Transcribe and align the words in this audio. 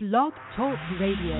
Blog 0.00 0.32
Talk 0.54 0.78
Radio. 1.00 1.34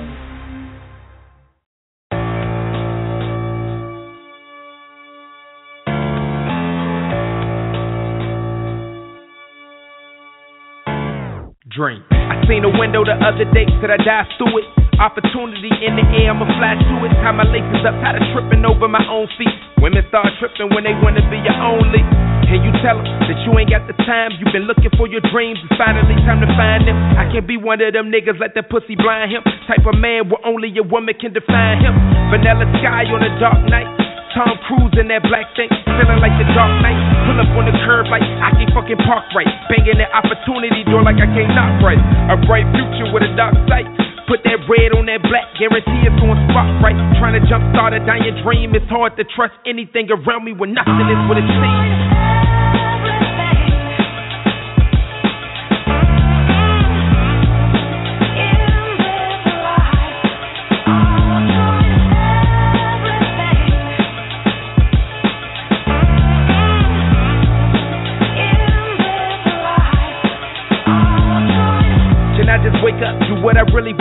Dream. 11.71 12.03
I 12.11 12.43
seen 12.49 12.65
a 12.65 12.75
window 12.75 13.05
the 13.05 13.15
other 13.23 13.47
day, 13.55 13.63
said 13.81 13.93
I 13.95 13.97
dive 14.03 14.27
through 14.37 14.59
it. 14.59 14.65
Opportunity 14.99 15.71
in 15.87 15.95
the 15.95 16.03
air, 16.19 16.35
I'ma 16.35 16.51
fly 16.59 16.75
to 16.75 17.07
it. 17.07 17.15
Tie 17.15 17.31
my 17.31 17.45
laces 17.45 17.87
up, 17.87 17.95
tired 18.03 18.21
of 18.21 18.27
tripping 18.35 18.65
over 18.67 18.89
my 18.89 19.07
own 19.07 19.29
feet. 19.39 19.55
Women 19.79 20.03
start 20.09 20.27
tripping 20.41 20.75
when 20.75 20.83
they 20.83 20.99
wanna 20.99 21.23
be 21.31 21.39
your 21.39 21.55
only. 21.63 22.03
Can 22.49 22.65
you 22.65 22.73
tell 22.81 22.97
them 22.97 23.05
that 23.29 23.37
you 23.45 23.53
ain't 23.61 23.69
got 23.69 23.85
the 23.85 23.93
time? 24.09 24.33
You've 24.41 24.57
been 24.57 24.65
looking 24.65 24.89
for 24.97 25.05
your 25.05 25.21
dreams, 25.29 25.61
it's 25.61 25.77
finally 25.77 26.17
time 26.25 26.41
to 26.41 26.49
find 26.57 26.89
them. 26.89 26.97
I 27.21 27.29
can't 27.29 27.45
be 27.45 27.61
one 27.61 27.77
of 27.85 27.93
them 27.93 28.09
niggas, 28.09 28.41
let 28.41 28.57
that 28.57 28.73
pussy 28.73 28.97
blind 28.97 29.29
him. 29.29 29.45
Type 29.69 29.85
of 29.85 30.01
man 30.01 30.33
where 30.33 30.41
only 30.49 30.73
a 30.81 30.85
woman 30.85 31.13
can 31.13 31.37
define 31.37 31.85
him. 31.85 31.93
Vanilla 32.33 32.65
sky 32.81 33.05
on 33.13 33.21
a 33.21 33.33
dark 33.37 33.61
night. 33.69 33.85
Tom 34.33 34.57
Cruise 34.65 34.97
in 34.97 35.13
that 35.13 35.29
black 35.29 35.53
thing, 35.61 35.69
feeling 35.85 36.25
like 36.25 36.33
the 36.41 36.49
dark 36.57 36.73
knight. 36.81 36.97
Pull 37.29 37.37
up 37.37 37.53
on 37.53 37.69
the 37.69 37.77
curb 37.85 38.09
like 38.09 38.25
I 38.25 38.49
can't 38.57 38.73
fucking 38.73 39.01
park 39.05 39.29
right. 39.37 39.49
Banging 39.69 40.01
that 40.01 40.09
opportunity 40.17 40.89
door 40.89 41.05
like 41.05 41.21
I 41.21 41.29
can't 41.29 41.53
knock 41.53 41.85
right. 41.85 42.01
A 42.33 42.37
bright 42.49 42.65
future 42.73 43.13
with 43.13 43.29
a 43.29 43.33
dark 43.37 43.61
sight. 43.69 44.08
Put 44.29 44.45
that 44.45 44.61
red 44.69 44.93
on 44.93 45.09
that 45.09 45.25
black, 45.25 45.57
guarantee 45.57 46.05
it's 46.05 46.21
on 46.21 46.37
spot 46.53 46.69
right. 46.85 46.93
Trying 47.17 47.41
to 47.41 47.45
jumpstart 47.49 47.97
a 47.97 48.05
dying 48.05 48.37
dream. 48.45 48.77
It's 48.77 48.85
hard 48.93 49.17
to 49.17 49.25
trust 49.25 49.57
anything 49.65 50.13
around 50.13 50.45
me 50.45 50.53
when 50.53 50.77
nothing 50.77 51.09
is 51.09 51.21
what 51.33 51.41
it 51.41 51.49
seems. 51.49 52.48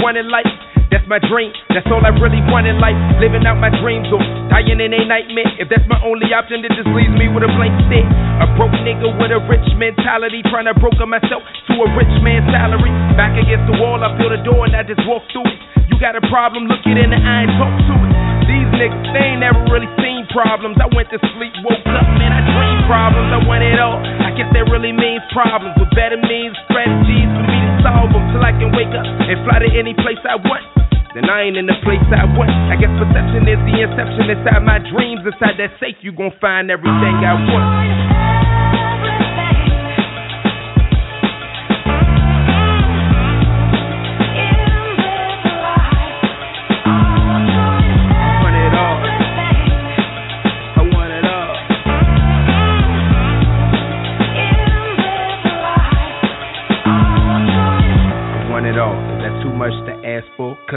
Want 0.07 0.15
in 0.15 0.31
life? 0.31 0.47
That's 0.87 1.03
my 1.03 1.19
dream, 1.19 1.51
that's 1.75 1.83
all 1.91 1.99
I 1.99 2.15
really 2.15 2.39
want 2.47 2.63
in 2.63 2.79
life. 2.79 2.95
Living 3.19 3.43
out 3.43 3.59
my 3.59 3.67
dreams 3.67 4.07
or 4.07 4.23
dying 4.47 4.79
in 4.79 4.87
a 4.87 5.01
nightmare. 5.03 5.51
If 5.59 5.67
that's 5.67 5.83
my 5.83 5.99
only 5.99 6.31
option, 6.31 6.63
it 6.63 6.71
just 6.79 6.87
leaves 6.95 7.11
me 7.11 7.27
with 7.27 7.43
a 7.43 7.51
blank 7.59 7.75
stare. 7.91 8.07
A 8.39 8.47
broke 8.55 8.71
nigga 8.87 9.03
with 9.19 9.35
a 9.35 9.43
rich 9.51 9.67
mentality, 9.75 10.39
trying 10.47 10.71
to 10.71 10.75
broker 10.79 11.03
myself 11.03 11.43
to 11.43 11.73
a 11.83 11.87
rich 11.99 12.15
man's 12.23 12.47
salary. 12.55 12.87
Back 13.19 13.35
against 13.35 13.67
the 13.67 13.75
wall, 13.83 13.99
I 13.99 14.15
feel 14.15 14.31
the 14.31 14.39
door 14.47 14.63
and 14.63 14.79
I 14.79 14.87
just 14.87 15.03
walk 15.03 15.27
through 15.35 15.51
it. 15.51 15.59
You 15.91 15.99
got 15.99 16.15
a 16.15 16.23
problem, 16.31 16.71
look 16.71 16.87
it 16.87 16.95
in 16.95 17.11
the 17.11 17.19
eye 17.19 17.43
and 17.43 17.51
talk 17.59 17.75
to 17.75 17.93
it. 18.06 18.06
These 18.47 18.69
niggas, 18.79 19.03
they 19.11 19.35
ain't 19.35 19.43
never 19.43 19.59
really 19.67 19.91
seen 19.99 20.23
problems. 20.31 20.79
I 20.79 20.87
went 20.95 21.11
to 21.11 21.19
sleep, 21.35 21.53
woke 21.67 21.83
up, 21.91 22.07
man, 22.15 22.31
I 22.31 22.41
dreamed 22.47 22.83
problems. 22.87 23.29
I 23.35 23.39
want 23.43 23.63
it 23.67 23.75
all. 23.75 23.99
I 23.99 24.31
guess 24.31 24.47
that 24.55 24.71
really 24.71 24.95
means 24.95 25.19
problems 25.35 25.75
with 25.75 25.91
better 25.91 26.15
means, 26.15 26.55
strategies 26.71 27.27
for 27.27 27.43
me 27.43 27.57
to 27.59 27.71
solve 27.83 28.09
them 28.15 28.23
till 28.31 28.43
I 28.43 28.55
can 28.55 28.71
wake 28.71 28.95
up 28.95 29.03
and 29.03 29.37
fly 29.43 29.59
to 29.59 29.69
any 29.75 29.91
place 29.99 30.19
I 30.23 30.39
want. 30.39 30.63
Then 31.11 31.27
I 31.27 31.49
ain't 31.49 31.57
in 31.57 31.65
the 31.65 31.75
place 31.81 32.03
I 32.13 32.29
want. 32.37 32.53
I 32.69 32.77
guess 32.77 32.93
perception 32.95 33.49
is 33.49 33.57
the 33.65 33.75
inception 33.81 34.29
inside 34.29 34.61
my 34.61 34.77
dreams. 34.77 35.25
Inside 35.25 35.57
that 35.57 35.73
safe, 35.81 35.97
you 36.05 36.13
gon' 36.13 36.31
find 36.39 36.69
everything 36.69 37.15
I 37.25 37.33
want. 37.51 38.76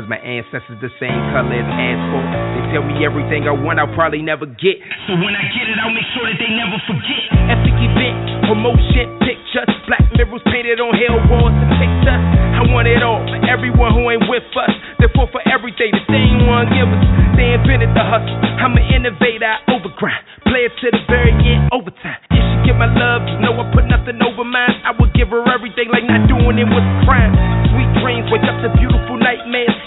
Cause 0.00 0.08
my 0.08 0.16
ancestors 0.24 0.80
the 0.80 0.88
same 0.96 1.20
color 1.28 1.60
as 1.60 1.68
asphalt. 1.68 2.24
They 2.56 2.72
tell 2.72 2.80
me 2.88 3.04
everything 3.04 3.44
I 3.44 3.52
want, 3.52 3.76
I'll 3.76 3.92
probably 3.92 4.24
never 4.24 4.48
get. 4.48 4.80
So 5.04 5.12
when 5.12 5.36
I 5.36 5.44
get 5.52 5.68
it, 5.68 5.76
I'll 5.76 5.92
make 5.92 6.08
sure 6.16 6.24
that 6.24 6.40
they 6.40 6.48
never 6.56 6.80
forget. 6.88 7.28
Epic 7.52 7.76
event, 7.76 8.16
promotion, 8.48 9.12
pictures, 9.20 9.68
black 9.84 10.00
mirrors 10.16 10.40
painted 10.48 10.80
on 10.80 10.96
hell 10.96 11.20
walls 11.28 11.52
to 11.52 11.66
pictures. 11.76 12.22
I 12.56 12.64
want 12.72 12.88
it 12.88 13.04
all 13.04 13.20
for 13.28 13.44
everyone 13.44 13.92
who 13.92 14.08
ain't 14.08 14.24
with 14.24 14.48
us. 14.56 14.72
They 15.04 15.12
fought 15.12 15.36
for 15.36 15.44
everything 15.44 15.92
that 15.92 16.08
they 16.08 16.16
ain't 16.16 16.48
give 16.48 16.88
us. 16.88 17.04
They 17.36 17.60
invented 17.60 17.92
the 17.92 18.00
hustle. 18.00 18.40
I'm 18.56 18.72
an 18.80 18.88
innovator, 18.96 19.52
I 19.52 19.60
overgrind. 19.68 20.24
Play 20.48 20.64
it 20.64 20.72
to 20.80 20.96
the 20.96 21.02
very 21.12 21.36
end, 21.36 21.68
overtime. 21.76 22.24
If 22.32 22.40
she 22.40 22.72
give 22.72 22.76
my 22.80 22.88
love, 22.88 23.28
you 23.28 23.36
know 23.44 23.52
I 23.52 23.68
put 23.68 23.84
nothing 23.84 24.16
over 24.24 24.48
mine. 24.48 24.80
I 24.80 24.96
would 24.96 25.12
give 25.12 25.28
her 25.28 25.44
everything 25.44 25.92
like 25.92 26.08
not 26.08 26.24
doing 26.24 26.56
it 26.56 26.68
was 26.72 26.84
crime. 27.04 27.36
Sweet 27.68 27.90
dreams, 28.00 28.28
wake 28.32 28.48
up 28.48 28.60
to 28.64 28.72
beautiful 28.80 29.20
nightmares. 29.20 29.79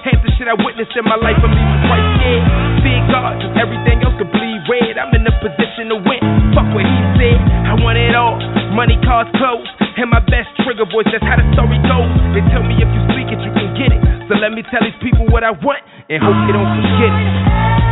Shit 0.44 0.52
I 0.52 0.60
witnessed 0.60 0.92
in 1.00 1.08
my 1.08 1.16
life, 1.16 1.40
I'm 1.40 1.56
even 1.56 1.80
quite 1.88 2.04
scared. 2.20 2.44
Big 2.84 3.00
God, 3.08 3.40
everything 3.56 4.04
else 4.04 4.12
could 4.20 4.28
bleed 4.28 4.60
red. 4.68 5.00
I'm 5.00 5.08
in 5.16 5.24
a 5.24 5.32
position 5.40 5.88
to 5.88 5.96
win. 6.04 6.20
Fuck 6.52 6.68
what 6.76 6.84
he 6.84 7.00
said. 7.16 7.40
I 7.64 7.80
want 7.80 7.96
it 7.96 8.12
all. 8.12 8.36
Money, 8.76 9.00
cars, 9.08 9.32
clothes, 9.40 9.72
and 9.96 10.12
my 10.12 10.20
best 10.20 10.52
trigger 10.68 10.84
voice. 10.84 11.08
That's 11.16 11.24
how 11.24 11.40
the 11.40 11.48
story 11.56 11.80
goes. 11.88 12.12
They 12.36 12.44
tell 12.52 12.60
me 12.60 12.76
if 12.76 12.92
you 12.92 13.02
speak 13.16 13.32
it, 13.32 13.40
you 13.40 13.56
can 13.56 13.72
get 13.72 13.96
it. 13.96 14.04
So 14.28 14.36
let 14.36 14.52
me 14.52 14.68
tell 14.68 14.84
these 14.84 15.00
people 15.00 15.32
what 15.32 15.48
I 15.48 15.56
want 15.56 15.80
and 16.12 16.20
hope 16.20 16.36
they 16.44 16.52
don't 16.52 16.68
forget 16.76 17.14
it. 17.16 17.83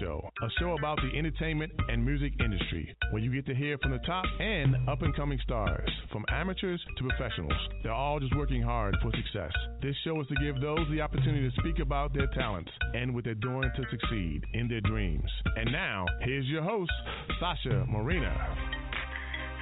Show, 0.00 0.28
a 0.42 0.48
show 0.58 0.76
about 0.76 0.98
the 1.02 1.16
entertainment 1.16 1.72
and 1.88 2.04
music 2.04 2.32
industry, 2.40 2.96
where 3.10 3.22
you 3.22 3.32
get 3.32 3.46
to 3.46 3.54
hear 3.54 3.78
from 3.78 3.92
the 3.92 3.98
top 3.98 4.24
and 4.40 4.88
up 4.88 5.02
and 5.02 5.14
coming 5.14 5.38
stars, 5.44 5.88
from 6.10 6.24
amateurs 6.28 6.82
to 6.98 7.08
professionals. 7.08 7.52
They're 7.82 7.92
all 7.92 8.18
just 8.18 8.34
working 8.36 8.62
hard 8.62 8.96
for 9.02 9.12
success. 9.12 9.52
This 9.82 9.94
show 10.04 10.20
is 10.20 10.26
to 10.28 10.34
give 10.42 10.60
those 10.60 10.86
the 10.90 11.00
opportunity 11.00 11.48
to 11.48 11.60
speak 11.60 11.78
about 11.78 12.12
their 12.12 12.26
talents 12.28 12.70
and 12.94 13.14
what 13.14 13.24
they're 13.24 13.34
doing 13.34 13.70
to 13.76 13.82
succeed 13.90 14.42
in 14.54 14.68
their 14.68 14.80
dreams. 14.80 15.30
And 15.56 15.70
now, 15.70 16.06
here's 16.22 16.46
your 16.46 16.62
host, 16.62 16.92
Sasha 17.38 17.86
Marina. 17.88 18.74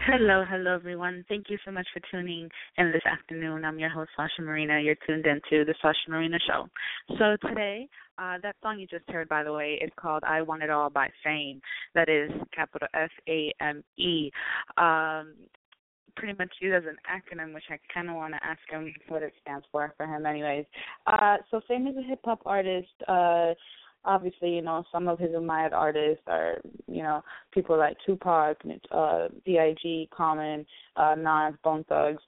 Hello, 0.05 0.45
hello 0.49 0.75
everyone. 0.75 1.25
Thank 1.29 1.47
you 1.49 1.59
so 1.65 1.71
much 1.71 1.87
for 1.95 2.01
tuning 2.11 2.49
in 2.77 2.91
this 2.91 3.07
afternoon. 3.07 3.65
I'm 3.65 3.79
your 3.79 3.89
host 3.89 4.11
Sasha 4.17 4.43
Marina. 4.43 4.81
You're 4.81 4.97
tuned 5.07 5.27
into 5.27 5.65
the 5.65 5.75
Sasha 5.81 6.11
Marina 6.11 6.39
Show. 6.45 6.69
So 7.19 7.37
today, 7.49 7.89
uh, 8.23 8.39
that 8.43 8.57
song 8.63 8.79
you 8.79 8.87
just 8.87 9.09
heard, 9.09 9.29
by 9.29 9.43
the 9.43 9.53
way, 9.53 9.79
is 9.83 9.91
called 9.97 10.23
"I 10.25 10.43
Want 10.43 10.63
It 10.63 10.71
All" 10.71 10.91
by 10.91 11.09
Fame. 11.25 11.61
That 11.95 12.09
is 12.09 12.31
capital 12.55 12.89
F 12.95 13.11
A 13.29 13.53
M 13.61 13.83
E. 13.97 14.31
Um, 14.77 15.35
pretty 16.17 16.35
much 16.39 16.51
used 16.61 16.77
as 16.77 16.85
an 16.85 16.97
acronym, 17.11 17.55
which 17.55 17.65
I 17.71 17.79
kind 17.93 18.11
of 18.11 18.17
want 18.17 18.35
to 18.35 18.45
ask 18.45 18.61
him 18.71 18.93
what 19.09 19.23
it 19.23 19.33
stands 19.41 19.65
for 19.73 19.93
for 19.97 20.07
him, 20.07 20.27
anyways. 20.27 20.67
Uh, 21.07 21.39
so 21.51 21.61
Fame 21.67 21.87
is 21.87 21.97
a 21.97 22.03
hip 22.03 22.21
hop 22.25 22.43
artist. 22.45 22.93
Uh, 23.09 23.55
obviously, 24.05 24.55
you 24.55 24.63
know, 24.63 24.85
some 24.93 25.09
of 25.09 25.19
his 25.19 25.35
admired 25.35 25.73
artists 25.73 26.23
are, 26.27 26.61
you 26.87 27.03
know, 27.03 27.23
people 27.53 27.79
like 27.79 27.97
Tupac, 28.05 28.59
uh, 28.91 29.29
B.I.G., 29.45 30.09
Common, 30.15 30.67
uh, 30.97 31.15
Nas, 31.17 31.55
Bone 31.65 31.85
Thugs. 31.89 32.23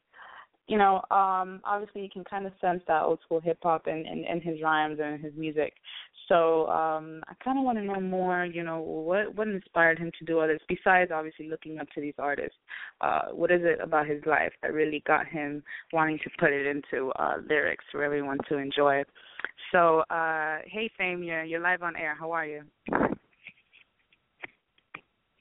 You 0.67 0.79
know, 0.79 0.97
um, 1.11 1.61
obviously 1.65 2.03
you 2.03 2.09
can 2.11 2.25
kind 2.25 2.47
of 2.47 2.53
sense 2.61 2.83
that 2.89 3.03
old 3.03 3.21
school 3.23 3.41
hip 3.41 3.59
hop 3.63 3.87
in, 3.87 4.07
in, 4.07 4.25
in 4.25 4.41
his 4.41 4.63
rhymes 4.63 4.99
and 5.03 5.23
his 5.23 5.33
music. 5.37 5.75
So 6.29 6.67
um, 6.69 7.23
I 7.29 7.35
kind 7.45 7.59
of 7.59 7.65
want 7.65 7.77
to 7.77 7.85
know 7.85 8.01
more. 8.01 8.47
You 8.47 8.65
know, 8.65 8.81
what 8.81 9.35
what 9.35 9.47
inspired 9.47 9.99
him 9.99 10.11
to 10.19 10.25
do 10.25 10.41
all 10.41 10.49
this 10.49 10.61
besides 10.67 11.11
obviously 11.15 11.51
looking 11.51 11.79
up 11.79 11.89
to 11.95 12.01
these 12.01 12.15
artists? 12.19 12.57
Uh, 13.03 13.27
what 13.33 13.51
is 13.51 13.61
it 13.63 13.79
about 13.83 14.07
his 14.07 14.23
life 14.25 14.53
that 14.63 14.73
really 14.73 15.03
got 15.07 15.27
him 15.27 15.63
wanting 15.93 16.19
to 16.25 16.31
put 16.39 16.51
it 16.51 16.67
into 16.67 17.11
uh, 17.19 17.35
lyrics 17.47 17.85
for 17.93 18.03
everyone 18.03 18.39
to 18.49 18.57
enjoy? 18.57 19.03
So, 19.71 20.01
uh, 20.11 20.59
hey, 20.67 20.91
Fame, 20.97 21.23
you're 21.23 21.45
you're 21.45 21.61
live 21.61 21.83
on 21.83 21.95
air. 21.95 22.17
How 22.19 22.33
are 22.33 22.47
you? 22.47 22.63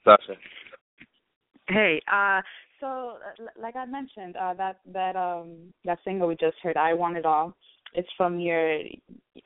Sasha. 0.04 0.34
Hey, 1.68 2.02
uh, 2.12 2.42
so 2.84 3.16
like 3.60 3.76
I 3.76 3.86
mentioned, 3.86 4.36
uh, 4.36 4.52
that 4.54 4.80
that 4.92 5.16
um 5.16 5.72
that 5.84 5.98
single 6.04 6.28
we 6.28 6.36
just 6.36 6.58
heard, 6.62 6.76
"I 6.76 6.92
Want 6.92 7.16
It 7.16 7.24
All," 7.24 7.54
it's 7.94 8.08
from 8.16 8.38
your 8.38 8.80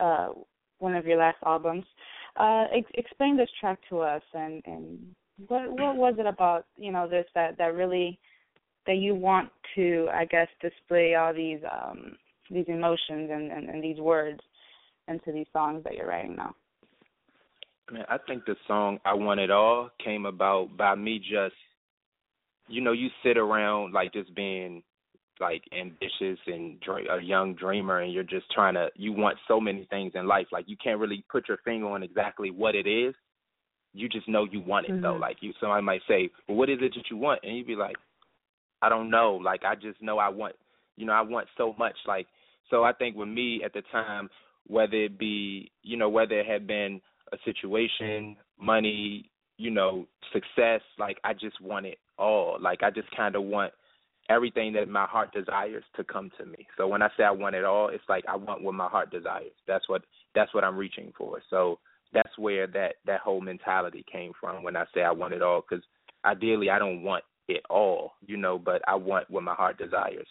uh 0.00 0.29
one 0.81 0.96
of 0.96 1.06
your 1.06 1.19
last 1.19 1.38
albums. 1.46 1.85
Uh, 2.37 2.67
ex- 2.73 2.90
explain 2.94 3.37
this 3.37 3.49
track 3.61 3.79
to 3.90 4.00
us, 4.00 4.23
and 4.35 4.61
and 4.67 5.14
what 5.46 5.70
what 5.70 5.96
was 5.96 6.14
it 6.19 6.26
about 6.26 6.67
you 6.76 6.90
know 6.90 7.08
this 7.08 7.26
that 7.37 7.56
that 7.58 7.75
really 7.75 8.19
that 8.87 8.96
you 8.96 9.14
want 9.14 9.50
to 9.76 10.08
I 10.12 10.25
guess 10.25 10.49
display 10.61 11.14
all 11.14 11.32
these 11.32 11.61
um 11.70 12.17
these 12.50 12.67
emotions 12.67 13.31
and, 13.31 13.52
and, 13.52 13.69
and 13.69 13.85
these 13.85 13.99
words 14.00 14.40
into 15.06 15.32
these 15.32 15.46
songs 15.52 15.85
that 15.85 15.94
you're 15.94 16.08
writing 16.08 16.35
now. 16.35 16.55
Man, 17.93 18.05
I 18.08 18.19
think 18.26 18.46
the 18.46 18.56
song 18.67 18.99
"I 19.05 19.14
Want 19.14 19.38
It 19.38 19.50
All" 19.52 19.90
came 20.05 20.26
about 20.26 20.76
by 20.76 20.96
me 20.96 21.19
just 21.19 21.55
you 22.69 22.81
know, 22.81 22.93
you 22.93 23.09
sit 23.23 23.37
around 23.37 23.93
like 23.93 24.12
just 24.12 24.35
being 24.35 24.82
like 25.41 25.62
ambitious 25.79 26.38
and 26.47 26.82
a 27.11 27.23
young 27.23 27.55
dreamer 27.55 28.00
and 28.00 28.12
you're 28.12 28.25
just 28.25 28.50
trying 28.50 28.75
to 28.75 28.88
you 28.97 29.12
want 29.12 29.38
so 29.47 29.61
many 29.61 29.87
things 29.91 30.12
in 30.15 30.26
life. 30.26 30.47
Like 30.53 30.65
you 30.69 30.76
can't 30.82 30.99
really 30.99 31.25
put 31.31 31.49
your 31.49 31.59
finger 31.65 31.87
on 31.87 32.03
exactly 32.03 32.50
what 32.50 32.75
it 32.75 32.87
is. 32.87 33.15
You 33.94 34.09
just 34.09 34.29
know 34.29 34.47
you 34.50 34.61
want 34.61 34.87
it 34.87 34.93
mm-hmm. 34.93 35.03
though 35.03 35.15
like 35.15 35.38
you 35.41 35.53
somebody 35.61 35.82
might 35.82 36.03
say 36.09 36.31
well 36.49 36.59
what 36.59 36.70
is 36.70 36.79
it 36.81 36.93
that 36.94 37.11
you 37.11 37.17
want? 37.17 37.41
And 37.43 37.56
you'd 37.56 37.67
be 37.67 37.76
like 37.76 37.97
i 38.82 38.88
don't 38.88 39.11
know. 39.11 39.35
Like 39.43 39.62
i 39.64 39.75
just 39.75 40.00
know 40.03 40.19
i 40.19 40.29
want 40.29 40.56
you 40.97 41.06
know 41.06 41.12
i 41.12 41.23
want 41.23 41.47
so 41.56 41.75
much. 41.79 41.97
Like 42.06 42.26
so 42.71 42.85
i 42.85 42.93
think 42.93 43.17
with 43.17 43.29
me 43.29 43.62
at 43.64 43.73
the 43.73 43.82
time 43.93 44.29
whether 44.67 44.97
it 44.97 45.19
be 45.19 45.71
you 45.82 45.97
know 45.97 46.09
whether 46.09 46.38
it 46.38 46.47
had 46.47 46.67
been 46.67 47.00
a 47.32 47.37
situation 47.44 48.37
money 48.61 49.31
you 49.56 49.71
know 49.71 50.06
success 50.32 50.81
like 50.99 51.19
i 51.25 51.32
just 51.32 51.61
want 51.61 51.87
it 51.87 51.99
all. 52.19 52.59
Like 52.61 52.82
I 52.82 52.91
just 52.91 53.11
kind 53.17 53.37
of 53.37 53.44
want 53.44 53.73
everything 54.29 54.73
that 54.75 54.88
my 54.88 55.06
heart 55.06 55.32
desires 55.32 55.85
to 55.97 56.05
come 56.05 56.31
to 56.38 56.47
me. 56.47 56.67
So 56.76 56.87
when 56.87 57.03
I 57.03 57.09
say 57.17 57.25
I 57.25 57.31
want 57.31 57.55
it 57.55 57.65
all, 57.65 57.88
it's 57.88 58.05
like 58.09 58.25
I 58.29 58.37
want 58.37 58.62
what 58.62 58.75
my 58.75 58.88
heart 58.88 59.11
desires. 59.11 59.53
That's 59.67 59.88
what 59.88 60.03
that's 60.35 60.53
what 60.55 60.65
I'm 60.65 60.76
reaching 60.76 61.12
for. 61.17 61.41
So 61.50 61.79
that's 62.12 62.37
where 62.38 62.67
that 62.69 62.97
that 63.06 63.20
whole 63.20 63.41
mentality 63.41 64.05
came 64.11 64.32
from 64.41 64.62
when 64.62 64.76
I 64.76 64.85
say 64.94 65.03
I 65.03 65.11
want 65.11 65.35
it 65.35 65.43
all 65.43 65.62
cuz 65.62 65.82
ideally 66.25 66.70
I 66.70 66.79
don't 66.79 67.03
want 67.03 67.25
it 67.49 67.62
all, 67.70 68.12
you 68.26 68.37
know, 68.37 68.59
but 68.59 68.82
I 68.87 68.94
want 68.94 69.31
what 69.31 69.43
my 69.43 69.55
heart 69.55 69.79
desires. 69.79 70.29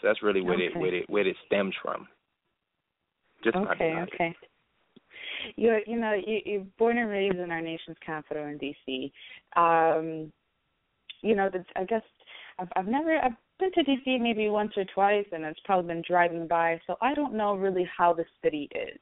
So 0.00 0.06
that's 0.06 0.22
really 0.22 0.40
where 0.40 0.54
okay. 0.54 0.66
it 0.66 0.76
where 0.76 0.94
it 0.94 1.10
where 1.10 1.26
it 1.26 1.36
stems 1.46 1.74
from. 1.82 2.08
Just 3.42 3.56
okay, 3.56 3.94
okay. 4.14 4.36
You're, 5.56 5.80
you 5.86 5.98
know, 5.98 6.12
you, 6.12 6.40
you're 6.44 6.66
born 6.78 6.98
and 6.98 7.08
raised 7.08 7.38
in 7.38 7.50
our 7.50 7.62
nation's 7.62 7.96
capital 8.04 8.44
in 8.44 8.58
D.C. 8.58 9.10
Um, 9.56 10.30
you 11.22 11.34
know, 11.34 11.48
the, 11.50 11.64
I 11.76 11.84
guess 11.84 12.02
I've, 12.58 12.68
I've 12.76 12.86
never 12.86 13.16
I've 13.16 13.32
been 13.58 13.72
to 13.72 13.82
DC 13.82 14.20
maybe 14.20 14.48
once 14.48 14.72
or 14.76 14.84
twice, 14.94 15.26
and 15.32 15.44
it's 15.44 15.60
probably 15.64 15.94
been 15.94 16.02
driving 16.06 16.46
by, 16.46 16.80
so 16.86 16.96
I 17.00 17.14
don't 17.14 17.34
know 17.34 17.54
really 17.54 17.88
how 17.96 18.12
the 18.12 18.24
city 18.42 18.68
is, 18.74 18.98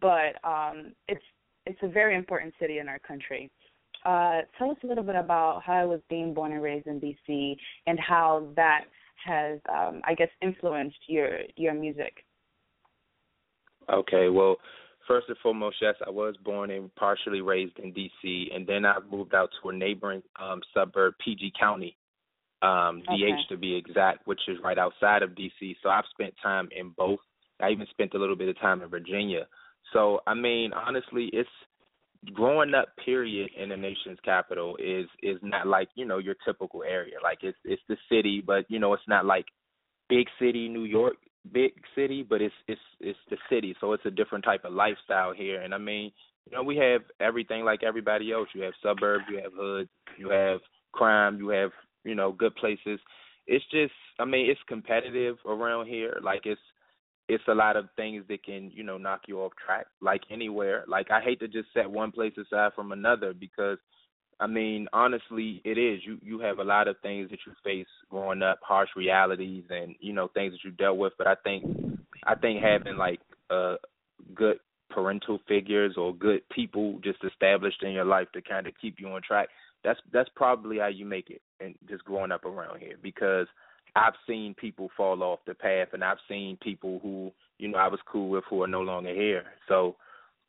but 0.00 0.36
um, 0.44 0.92
it's 1.08 1.24
it's 1.66 1.78
a 1.82 1.88
very 1.88 2.16
important 2.16 2.54
city 2.60 2.78
in 2.78 2.88
our 2.88 2.98
country. 3.00 3.50
Uh, 4.04 4.42
tell 4.56 4.70
us 4.70 4.76
a 4.84 4.86
little 4.86 5.02
bit 5.02 5.16
about 5.16 5.62
how 5.64 5.82
it 5.82 5.88
was 5.88 6.00
being 6.08 6.32
born 6.32 6.52
and 6.52 6.62
raised 6.62 6.86
in 6.86 7.00
DC, 7.00 7.56
and 7.86 7.98
how 7.98 8.48
that 8.54 8.84
has, 9.24 9.58
um, 9.68 10.00
I 10.04 10.14
guess, 10.14 10.28
influenced 10.42 10.98
your 11.08 11.38
your 11.56 11.74
music. 11.74 12.24
Okay, 13.92 14.28
well, 14.28 14.56
First 15.06 15.28
and 15.28 15.36
foremost, 15.42 15.76
yes, 15.80 15.94
I 16.04 16.10
was 16.10 16.34
born 16.44 16.70
and 16.70 16.94
partially 16.96 17.40
raised 17.40 17.78
in 17.78 17.92
D.C., 17.92 18.50
and 18.54 18.66
then 18.66 18.84
I 18.84 18.96
moved 19.10 19.34
out 19.34 19.50
to 19.62 19.68
a 19.68 19.72
neighboring 19.72 20.22
um, 20.40 20.60
suburb, 20.74 21.14
PG 21.24 21.52
County, 21.58 21.96
um, 22.62 23.02
okay. 23.08 23.32
DH 23.32 23.48
to 23.50 23.56
be 23.56 23.76
exact, 23.76 24.26
which 24.26 24.40
is 24.48 24.58
right 24.64 24.78
outside 24.78 25.22
of 25.22 25.36
D.C. 25.36 25.76
So 25.82 25.90
I've 25.90 26.04
spent 26.10 26.34
time 26.42 26.68
in 26.76 26.92
both. 26.96 27.20
I 27.60 27.70
even 27.70 27.86
spent 27.90 28.14
a 28.14 28.18
little 28.18 28.36
bit 28.36 28.48
of 28.48 28.58
time 28.58 28.82
in 28.82 28.88
Virginia. 28.88 29.46
So 29.92 30.20
I 30.26 30.34
mean, 30.34 30.72
honestly, 30.72 31.30
it's 31.32 31.48
growing 32.34 32.74
up. 32.74 32.88
Period 33.04 33.50
in 33.56 33.68
the 33.68 33.76
nation's 33.76 34.18
capital 34.24 34.76
is 34.76 35.06
is 35.22 35.38
not 35.42 35.66
like 35.66 35.88
you 35.94 36.04
know 36.04 36.18
your 36.18 36.34
typical 36.44 36.82
area. 36.82 37.16
Like 37.22 37.38
it's 37.42 37.58
it's 37.64 37.82
the 37.88 37.96
city, 38.10 38.42
but 38.44 38.64
you 38.68 38.78
know 38.78 38.92
it's 38.94 39.08
not 39.08 39.24
like 39.24 39.46
big 40.08 40.26
city 40.40 40.68
New 40.68 40.84
York 40.84 41.16
big 41.52 41.72
city, 41.94 42.22
but 42.22 42.42
it's 42.42 42.54
it's 42.68 42.80
it's 43.00 43.18
the 43.30 43.36
city, 43.50 43.74
so 43.80 43.92
it's 43.92 44.06
a 44.06 44.10
different 44.10 44.44
type 44.44 44.64
of 44.64 44.72
lifestyle 44.72 45.32
here. 45.32 45.62
And 45.62 45.74
I 45.74 45.78
mean, 45.78 46.12
you 46.46 46.56
know, 46.56 46.62
we 46.62 46.76
have 46.76 47.02
everything 47.20 47.64
like 47.64 47.82
everybody 47.82 48.32
else. 48.32 48.48
You 48.54 48.62
have 48.62 48.74
suburbs, 48.82 49.24
you 49.30 49.40
have 49.42 49.52
hoods, 49.54 49.90
you 50.18 50.30
have 50.30 50.60
crime, 50.92 51.38
you 51.38 51.48
have 51.48 51.70
you 52.04 52.14
know 52.14 52.32
good 52.32 52.54
places. 52.56 53.00
It's 53.46 53.64
just, 53.70 53.92
I 54.18 54.24
mean, 54.24 54.50
it's 54.50 54.60
competitive 54.66 55.36
around 55.46 55.86
here. 55.86 56.18
Like 56.22 56.42
it's 56.44 56.60
it's 57.28 57.44
a 57.48 57.54
lot 57.54 57.76
of 57.76 57.86
things 57.96 58.24
that 58.28 58.44
can 58.44 58.70
you 58.72 58.82
know 58.82 58.98
knock 58.98 59.22
you 59.26 59.40
off 59.40 59.52
track, 59.64 59.86
like 60.00 60.22
anywhere. 60.30 60.84
Like 60.86 61.10
I 61.10 61.20
hate 61.20 61.40
to 61.40 61.48
just 61.48 61.68
set 61.74 61.90
one 61.90 62.12
place 62.12 62.34
aside 62.38 62.72
from 62.74 62.92
another 62.92 63.34
because 63.34 63.78
I 64.38 64.46
mean, 64.46 64.86
honestly, 64.92 65.62
it 65.64 65.78
is. 65.78 66.00
You 66.04 66.18
you 66.22 66.40
have 66.40 66.58
a 66.58 66.64
lot 66.64 66.88
of 66.88 66.96
things 67.02 67.30
that 67.30 67.38
you 67.46 67.52
face 67.64 67.86
growing 68.10 68.42
up, 68.42 68.58
harsh 68.62 68.90
realities, 68.94 69.64
and 69.70 69.94
you 70.00 70.12
know 70.12 70.28
things 70.28 70.52
that 70.52 70.64
you 70.64 70.72
dealt 70.72 70.98
with. 70.98 71.14
But 71.16 71.26
I 71.26 71.36
think 71.42 71.64
I 72.24 72.34
think 72.34 72.62
having 72.62 72.96
like 72.96 73.20
uh 73.50 73.76
good 74.34 74.58
parental 74.90 75.40
figures 75.48 75.94
or 75.96 76.14
good 76.14 76.42
people 76.50 76.98
just 77.02 77.18
established 77.24 77.82
in 77.82 77.92
your 77.92 78.04
life 78.04 78.28
to 78.32 78.42
kind 78.42 78.66
of 78.66 78.74
keep 78.80 78.96
you 78.98 79.08
on 79.08 79.22
track. 79.22 79.48
That's 79.84 80.00
that's 80.12 80.30
probably 80.36 80.78
how 80.78 80.88
you 80.88 81.06
make 81.06 81.30
it, 81.30 81.40
and 81.60 81.74
just 81.88 82.04
growing 82.04 82.32
up 82.32 82.44
around 82.44 82.80
here 82.80 82.96
because 83.02 83.46
I've 83.94 84.14
seen 84.26 84.54
people 84.54 84.90
fall 84.96 85.22
off 85.22 85.40
the 85.46 85.54
path, 85.54 85.88
and 85.94 86.04
I've 86.04 86.18
seen 86.28 86.58
people 86.62 87.00
who 87.02 87.32
you 87.58 87.68
know 87.68 87.78
I 87.78 87.88
was 87.88 88.00
cool 88.06 88.28
with 88.28 88.44
who 88.50 88.62
are 88.62 88.68
no 88.68 88.82
longer 88.82 89.14
here. 89.14 89.44
So 89.66 89.96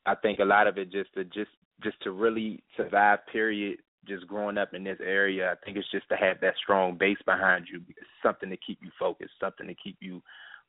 I 0.07 0.15
think 0.15 0.39
a 0.39 0.45
lot 0.45 0.68
of 0.68 0.77
it 0.77 0.92
just 0.92 1.13
to 1.13 1.24
just 1.25 1.51
just 1.83 2.01
to 2.01 2.12
really 2.12 2.63
survive 2.75 3.19
period 3.31 3.77
just 4.07 4.25
growing 4.25 4.57
up 4.57 4.74
in 4.74 4.83
this 4.83 4.98
area 5.06 5.51
i 5.51 5.65
think 5.65 5.77
it's 5.77 5.92
just 5.92 6.07
to 6.09 6.15
have 6.15 6.39
that 6.39 6.54
strong 6.64 6.97
base 6.97 7.18
behind 7.26 7.68
you 7.71 7.81
something 8.23 8.49
to 8.49 8.57
keep 8.66 8.80
you 8.81 8.90
focused 8.97 9.33
something 9.40 9.68
to 9.68 9.76
keep 9.76 9.97
you 9.99 10.21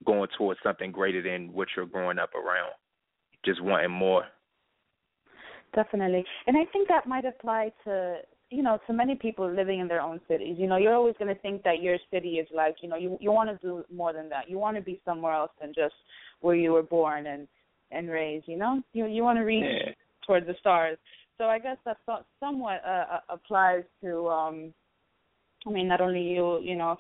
going 0.04 0.28
towards 0.36 0.60
something 0.62 0.92
greater 0.92 1.22
than 1.22 1.52
what 1.52 1.68
you're 1.76 1.86
growing 1.86 2.18
up 2.18 2.34
around. 2.34 2.72
Just 3.44 3.62
wanting 3.62 3.90
more. 3.90 4.24
Definitely. 5.74 6.24
And 6.46 6.56
i 6.56 6.64
think 6.72 6.88
that 6.88 7.06
might 7.06 7.24
apply 7.24 7.72
to 7.84 8.18
you 8.50 8.62
know 8.62 8.78
to 8.86 8.92
many 8.92 9.14
people 9.14 9.50
living 9.50 9.80
in 9.80 9.88
their 9.88 10.00
own 10.00 10.20
cities. 10.26 10.56
You 10.58 10.66
know 10.66 10.76
you're 10.76 10.94
always 10.94 11.14
going 11.18 11.34
to 11.34 11.40
think 11.42 11.62
that 11.64 11.82
your 11.82 11.98
city 12.10 12.34
is 12.34 12.48
like 12.54 12.76
you 12.82 12.88
know 12.88 12.96
you 12.96 13.18
you 13.20 13.30
want 13.30 13.50
to 13.50 13.66
do 13.66 13.84
more 13.94 14.12
than 14.12 14.28
that. 14.30 14.48
You 14.48 14.58
want 14.58 14.76
to 14.76 14.82
be 14.82 15.00
somewhere 15.04 15.34
else 15.34 15.50
than 15.60 15.72
just 15.74 15.94
where 16.40 16.56
you 16.56 16.72
were 16.72 16.82
born. 16.82 17.26
And 17.26 17.46
and 17.90 18.08
raised 18.08 18.46
you 18.48 18.56
know 18.56 18.82
you 18.92 19.06
you 19.06 19.22
want 19.22 19.38
to 19.38 19.44
reach 19.44 19.64
yeah 19.64 19.92
towards 20.28 20.46
the 20.46 20.54
stars. 20.60 20.98
So 21.38 21.46
I 21.46 21.58
guess 21.58 21.78
that 21.86 21.96
somewhat 22.38 22.82
uh, 22.86 23.04
uh, 23.14 23.20
applies 23.30 23.84
to, 24.02 24.28
um, 24.28 24.74
I 25.66 25.70
mean, 25.70 25.88
not 25.88 26.00
only 26.00 26.22
you, 26.22 26.60
you 26.60 26.76
know, 26.76 26.96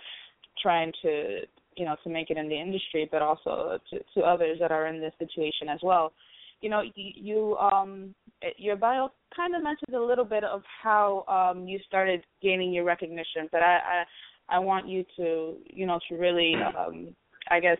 trying 0.60 0.92
to, 1.02 1.40
you 1.76 1.84
know, 1.84 1.94
to 2.02 2.10
make 2.10 2.30
it 2.30 2.36
in 2.36 2.48
the 2.48 2.58
industry, 2.58 3.08
but 3.12 3.22
also 3.22 3.78
to, 3.90 3.98
to 4.14 4.20
others 4.26 4.58
that 4.60 4.72
are 4.72 4.86
in 4.86 5.00
this 5.00 5.12
situation 5.18 5.68
as 5.68 5.78
well. 5.82 6.12
You 6.60 6.70
know, 6.70 6.82
you, 6.82 7.12
you 7.14 7.56
um, 7.58 8.14
your 8.56 8.74
bio 8.74 9.10
kind 9.36 9.54
of 9.54 9.62
mentions 9.62 9.94
a 9.94 10.00
little 10.00 10.24
bit 10.24 10.42
of 10.42 10.62
how 10.82 11.24
um, 11.28 11.68
you 11.68 11.78
started 11.86 12.24
gaining 12.42 12.72
your 12.72 12.84
recognition, 12.84 13.48
but 13.52 13.62
I, 13.62 14.04
I, 14.48 14.56
I 14.56 14.58
want 14.58 14.88
you 14.88 15.04
to, 15.16 15.54
you 15.66 15.86
know, 15.86 16.00
to 16.08 16.16
really, 16.16 16.54
um, 16.56 17.14
I 17.50 17.60
guess, 17.60 17.78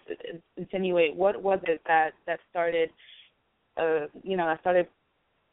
insinuate 0.57 1.15
what 1.15 1.43
was 1.43 1.61
it 1.65 1.81
that 1.87 2.11
that 2.27 2.41
started, 2.51 2.91
uh, 3.77 4.07
you 4.23 4.37
know, 4.37 4.47
that 4.47 4.61
started 4.61 4.87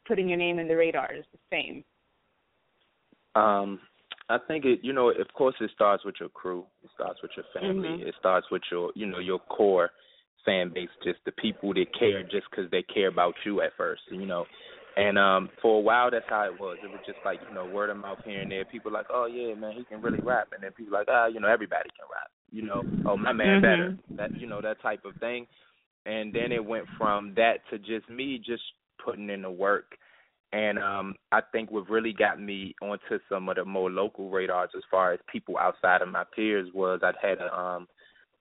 putting 0.06 0.28
your 0.28 0.38
name 0.38 0.58
in 0.58 0.68
the 0.68 0.76
radar 0.76 1.12
is 1.14 1.24
the 1.32 1.38
same? 1.50 1.84
Um, 3.34 3.80
I 4.28 4.38
think 4.48 4.64
it. 4.64 4.80
You 4.82 4.92
know, 4.92 5.10
of 5.10 5.32
course, 5.34 5.54
it 5.60 5.70
starts 5.74 6.04
with 6.04 6.16
your 6.18 6.30
crew. 6.30 6.64
It 6.82 6.90
starts 6.94 7.20
with 7.22 7.32
your 7.36 7.46
family. 7.54 7.88
Mm-hmm. 7.88 8.08
It 8.08 8.14
starts 8.18 8.46
with 8.50 8.62
your, 8.70 8.92
you 8.94 9.06
know, 9.06 9.18
your 9.18 9.38
core 9.38 9.90
fan 10.44 10.70
base, 10.72 10.88
just 11.04 11.18
the 11.26 11.32
people 11.32 11.74
that 11.74 11.86
care, 11.98 12.22
just 12.22 12.46
because 12.50 12.70
they 12.70 12.82
care 12.82 13.08
about 13.08 13.34
you 13.44 13.60
at 13.60 13.72
first. 13.76 14.02
You 14.10 14.26
know, 14.26 14.46
and 14.96 15.18
um 15.18 15.50
for 15.60 15.78
a 15.78 15.80
while 15.80 16.10
that's 16.10 16.24
how 16.28 16.44
it 16.44 16.58
was. 16.58 16.78
It 16.82 16.90
was 16.90 17.00
just 17.06 17.18
like, 17.24 17.38
you 17.48 17.54
know, 17.54 17.66
word 17.66 17.90
of 17.90 17.98
mouth 17.98 18.18
here 18.24 18.40
and 18.40 18.50
there. 18.50 18.64
People 18.64 18.92
like, 18.92 19.06
Oh 19.10 19.26
yeah, 19.26 19.54
man, 19.54 19.74
he 19.76 19.84
can 19.84 20.02
really 20.02 20.20
rap 20.22 20.48
and 20.52 20.62
then 20.62 20.72
people 20.72 20.94
like, 20.94 21.08
Ah, 21.10 21.26
you 21.26 21.40
know, 21.40 21.48
everybody 21.48 21.90
can 21.90 22.08
rap. 22.10 22.30
You 22.50 22.62
know, 22.62 22.82
oh 23.06 23.16
my 23.16 23.32
man 23.32 23.58
Mhm. 23.58 23.62
better, 23.62 23.98
that 24.10 24.40
you 24.40 24.46
know 24.46 24.60
that 24.60 24.80
type 24.80 25.04
of 25.04 25.14
thing. 25.16 25.46
And 26.06 26.32
then 26.32 26.52
it 26.52 26.64
went 26.64 26.86
from 26.96 27.34
that 27.34 27.68
to 27.70 27.78
just 27.78 28.08
me 28.08 28.38
just 28.38 28.62
putting 29.04 29.28
in 29.28 29.42
the 29.42 29.50
work. 29.50 29.96
And 30.52 30.78
um 30.78 31.16
I 31.32 31.40
think 31.52 31.70
what 31.70 31.90
really 31.90 32.12
got 32.12 32.40
me 32.40 32.74
onto 32.80 33.18
some 33.28 33.48
of 33.48 33.56
the 33.56 33.64
more 33.64 33.90
local 33.90 34.30
radars 34.30 34.70
as 34.76 34.82
far 34.90 35.12
as 35.12 35.20
people 35.30 35.58
outside 35.58 36.02
of 36.02 36.08
my 36.08 36.24
peers 36.34 36.68
was 36.72 37.00
I'd 37.02 37.16
had 37.20 37.38
a 37.38 37.58
um 37.58 37.88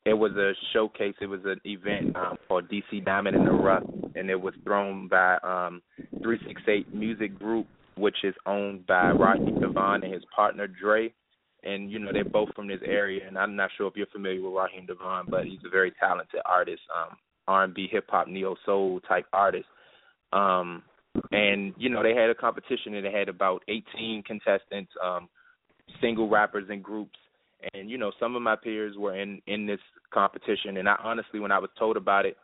it 0.06 0.14
was 0.14 0.34
a 0.34 0.54
showcase. 0.72 1.16
It 1.20 1.26
was 1.26 1.44
an 1.46 1.60
event 1.66 2.16
um, 2.16 2.38
called 2.48 2.70
DC 2.70 3.04
Diamond 3.04 3.36
in 3.38 3.44
the 3.44 3.52
Rough, 3.52 3.84
and 4.14 4.30
it 4.30 4.40
was 4.40 4.54
thrown 4.64 5.08
by 5.08 5.34
um, 5.42 5.82
368 6.22 6.94
Music 6.94 7.34
Group, 7.40 7.66
which 7.98 8.18
is 8.24 8.36
owned 8.46 8.86
by 8.86 9.10
Raheem 9.10 9.60
DeVaughn 9.60 10.04
and 10.04 10.14
his 10.14 10.24
partner 10.36 10.68
Dre. 10.68 11.12
And 11.66 11.92
you 11.92 12.00
know 12.00 12.12
they're 12.14 12.24
both 12.24 12.50
from 12.56 12.68
this 12.68 12.82
area, 12.86 13.28
and 13.28 13.38
I'm 13.38 13.56
not 13.56 13.72
sure 13.76 13.88
if 13.88 13.96
you're 13.96 14.06
familiar 14.08 14.42
with 14.42 14.54
Raheem 14.54 14.86
DeVaughn, 14.86 15.26
but 15.30 15.46
he's 15.46 15.60
a 15.66 15.70
very 15.70 15.92
talented 16.00 16.42
artist, 16.46 16.82
um, 16.96 17.18
R&B, 17.48 17.88
hip 17.92 18.06
hop, 18.08 18.28
neo 18.28 18.56
soul 18.66 19.00
type 19.08 19.26
artist. 19.34 19.66
Um, 20.32 20.84
and 21.32 21.74
you 21.78 21.90
know 21.90 22.04
they 22.04 22.14
had 22.14 22.30
a 22.30 22.36
competition, 22.36 22.94
and 22.94 23.06
they 23.06 23.12
had 23.12 23.30
about 23.30 23.64
18 23.68 24.24
contestants, 24.28 24.92
um, 25.04 25.28
single 26.02 26.30
rappers 26.30 26.66
and 26.70 26.84
groups. 26.84 27.18
And 27.74 27.90
you 27.90 27.98
know 27.98 28.12
some 28.20 28.36
of 28.36 28.42
my 28.42 28.56
peers 28.56 28.96
were 28.98 29.20
in 29.20 29.42
in 29.48 29.66
this 29.66 29.80
competition 30.16 30.78
and 30.78 30.88
i 30.88 30.96
honestly 31.04 31.40
when 31.40 31.52
i 31.52 31.60
was 31.60 31.70
told 31.78 31.98
about 31.98 32.26
it 32.26 32.38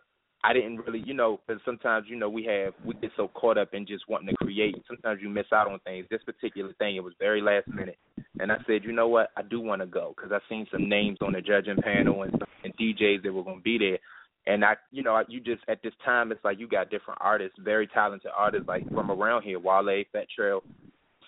i 0.43 0.51
didn't 0.51 0.77
really 0.77 1.01
you 1.05 1.13
know 1.13 1.39
because 1.47 1.61
sometimes 1.63 2.05
you 2.09 2.17
know 2.17 2.29
we 2.29 2.43
have 2.43 2.73
we 2.83 2.93
get 2.95 3.11
so 3.15 3.29
caught 3.29 3.57
up 3.57 3.73
in 3.73 3.85
just 3.85 4.03
wanting 4.09 4.27
to 4.27 4.35
create 4.35 4.75
sometimes 4.87 5.19
you 5.21 5.29
miss 5.29 5.45
out 5.53 5.67
on 5.67 5.79
things. 5.79 6.05
This 6.09 6.23
particular 6.23 6.73
thing 6.73 6.95
it 6.95 7.03
was 7.03 7.13
very 7.19 7.41
last 7.41 7.67
minute 7.67 7.97
and 8.41 8.51
i 8.51 8.57
said 8.67 8.83
you 8.83 8.91
know 8.91 9.07
what 9.07 9.29
i 9.37 9.41
do 9.41 9.59
want 9.59 9.81
to 9.81 9.85
go 9.85 10.13
because 10.15 10.31
i 10.31 10.39
seen 10.49 10.65
some 10.71 10.89
names 10.89 11.17
on 11.21 11.33
the 11.33 11.41
judging 11.41 11.81
panel 11.81 12.23
and 12.23 12.33
and 12.63 12.75
djs 12.77 13.23
that 13.23 13.31
were 13.31 13.43
going 13.43 13.57
to 13.57 13.63
be 13.63 13.77
there 13.77 13.99
and 14.47 14.65
I, 14.65 14.75
you 14.91 15.03
know, 15.03 15.21
you 15.27 15.39
just 15.39 15.61
at 15.67 15.83
this 15.83 15.93
time, 16.03 16.31
it's 16.31 16.43
like 16.43 16.59
you 16.59 16.67
got 16.67 16.89
different 16.89 17.19
artists, 17.21 17.57
very 17.59 17.85
talented 17.87 18.31
artists, 18.35 18.67
like 18.67 18.87
from 18.89 19.11
around 19.11 19.43
here, 19.43 19.59
Wale, 19.59 20.03
Fat 20.11 20.25
Trel, 20.35 20.63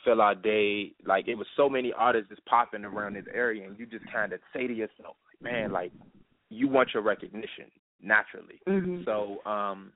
Phil 0.03 0.17
Adé, 0.17 0.93
like 1.05 1.27
it 1.27 1.36
was 1.36 1.48
so 1.55 1.70
many 1.70 1.93
artists 1.93 2.29
just 2.29 2.46
popping 2.46 2.84
around 2.84 3.15
this 3.15 3.25
area, 3.34 3.67
and 3.67 3.77
you 3.77 3.86
just 3.86 4.05
kind 4.12 4.34
of 4.34 4.39
say 4.53 4.65
to 4.65 4.74
yourself, 4.74 5.15
like, 5.27 5.41
man, 5.41 5.72
like 5.72 5.91
you 6.50 6.67
want 6.67 6.89
your 6.93 7.03
recognition 7.03 7.70
naturally. 8.01 8.60
Mhm. 8.67 9.05
So, 9.05 9.46
um, 9.46 9.93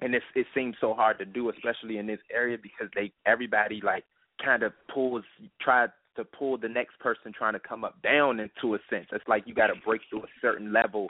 and 0.00 0.14
it's 0.14 0.24
it 0.36 0.46
seems 0.54 0.76
so 0.80 0.94
hard 0.94 1.18
to 1.18 1.24
do, 1.24 1.50
especially 1.50 1.98
in 1.98 2.06
this 2.06 2.20
area 2.32 2.56
because 2.56 2.88
they 2.94 3.12
everybody 3.26 3.80
like 3.80 4.04
kind 4.42 4.62
of 4.62 4.72
pulls 4.86 5.24
tries 5.60 5.90
to 6.18 6.24
pull 6.24 6.58
the 6.58 6.68
next 6.68 6.98
person 6.98 7.32
trying 7.32 7.54
to 7.54 7.60
come 7.60 7.84
up 7.84 8.00
down 8.02 8.40
into 8.40 8.74
a 8.74 8.78
sense. 8.90 9.06
It's 9.12 9.26
like 9.28 9.44
you 9.46 9.54
got 9.54 9.68
to 9.68 9.74
break 9.86 10.02
through 10.10 10.24
a 10.24 10.28
certain 10.42 10.72
level 10.72 11.08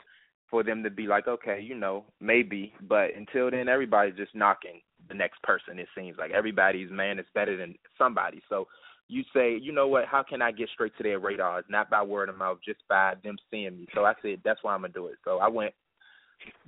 for 0.49 0.63
them 0.63 0.83
to 0.83 0.89
be 0.89 1.07
like, 1.07 1.27
okay, 1.27 1.59
you 1.61 1.75
know, 1.75 2.05
maybe. 2.21 2.73
But 2.87 3.15
until 3.15 3.51
then, 3.51 3.67
everybody's 3.67 4.15
just 4.15 4.33
knocking 4.35 4.81
the 5.07 5.15
next 5.15 5.41
person. 5.43 5.79
It 5.79 5.87
seems 5.95 6.17
like 6.17 6.31
everybody's 6.31 6.91
man 6.91 7.19
is 7.19 7.25
better 7.33 7.57
than 7.57 7.75
somebody. 7.97 8.41
So 8.49 8.67
you 9.07 9.23
say, 9.33 9.57
you 9.57 9.71
know 9.71 9.87
what? 9.87 10.05
How 10.05 10.23
can 10.23 10.41
I 10.41 10.51
get 10.51 10.69
straight 10.73 10.95
to 10.97 11.03
their 11.03 11.19
radars? 11.19 11.65
Not 11.69 11.89
by 11.89 12.03
word 12.03 12.29
of 12.29 12.37
mouth, 12.37 12.59
just 12.63 12.79
by 12.87 13.15
them 13.23 13.37
seeing 13.49 13.75
me. 13.75 13.87
So 13.93 14.05
I 14.05 14.13
said, 14.21 14.41
that's 14.45 14.59
why 14.61 14.73
I'm 14.73 14.81
gonna 14.81 14.93
do 14.93 15.07
it. 15.07 15.15
So 15.25 15.39
I 15.39 15.47
went. 15.47 15.73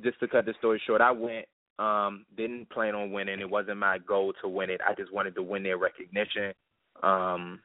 Just 0.03 0.19
to 0.19 0.27
cut 0.27 0.45
the 0.45 0.53
story 0.57 0.81
short, 0.85 0.99
I 0.99 1.11
went. 1.11 1.45
Um, 1.79 2.25
didn't 2.35 2.69
plan 2.69 2.93
on 2.93 3.11
winning. 3.11 3.39
It 3.39 3.49
wasn't 3.49 3.77
my 3.77 3.99
goal 3.99 4.33
to 4.41 4.49
win 4.49 4.69
it. 4.69 4.81
I 4.85 4.93
just 4.93 5.13
wanted 5.13 5.33
to 5.35 5.41
win 5.41 5.63
their 5.63 5.77
recognition. 5.77 6.53
Um, 7.01 7.61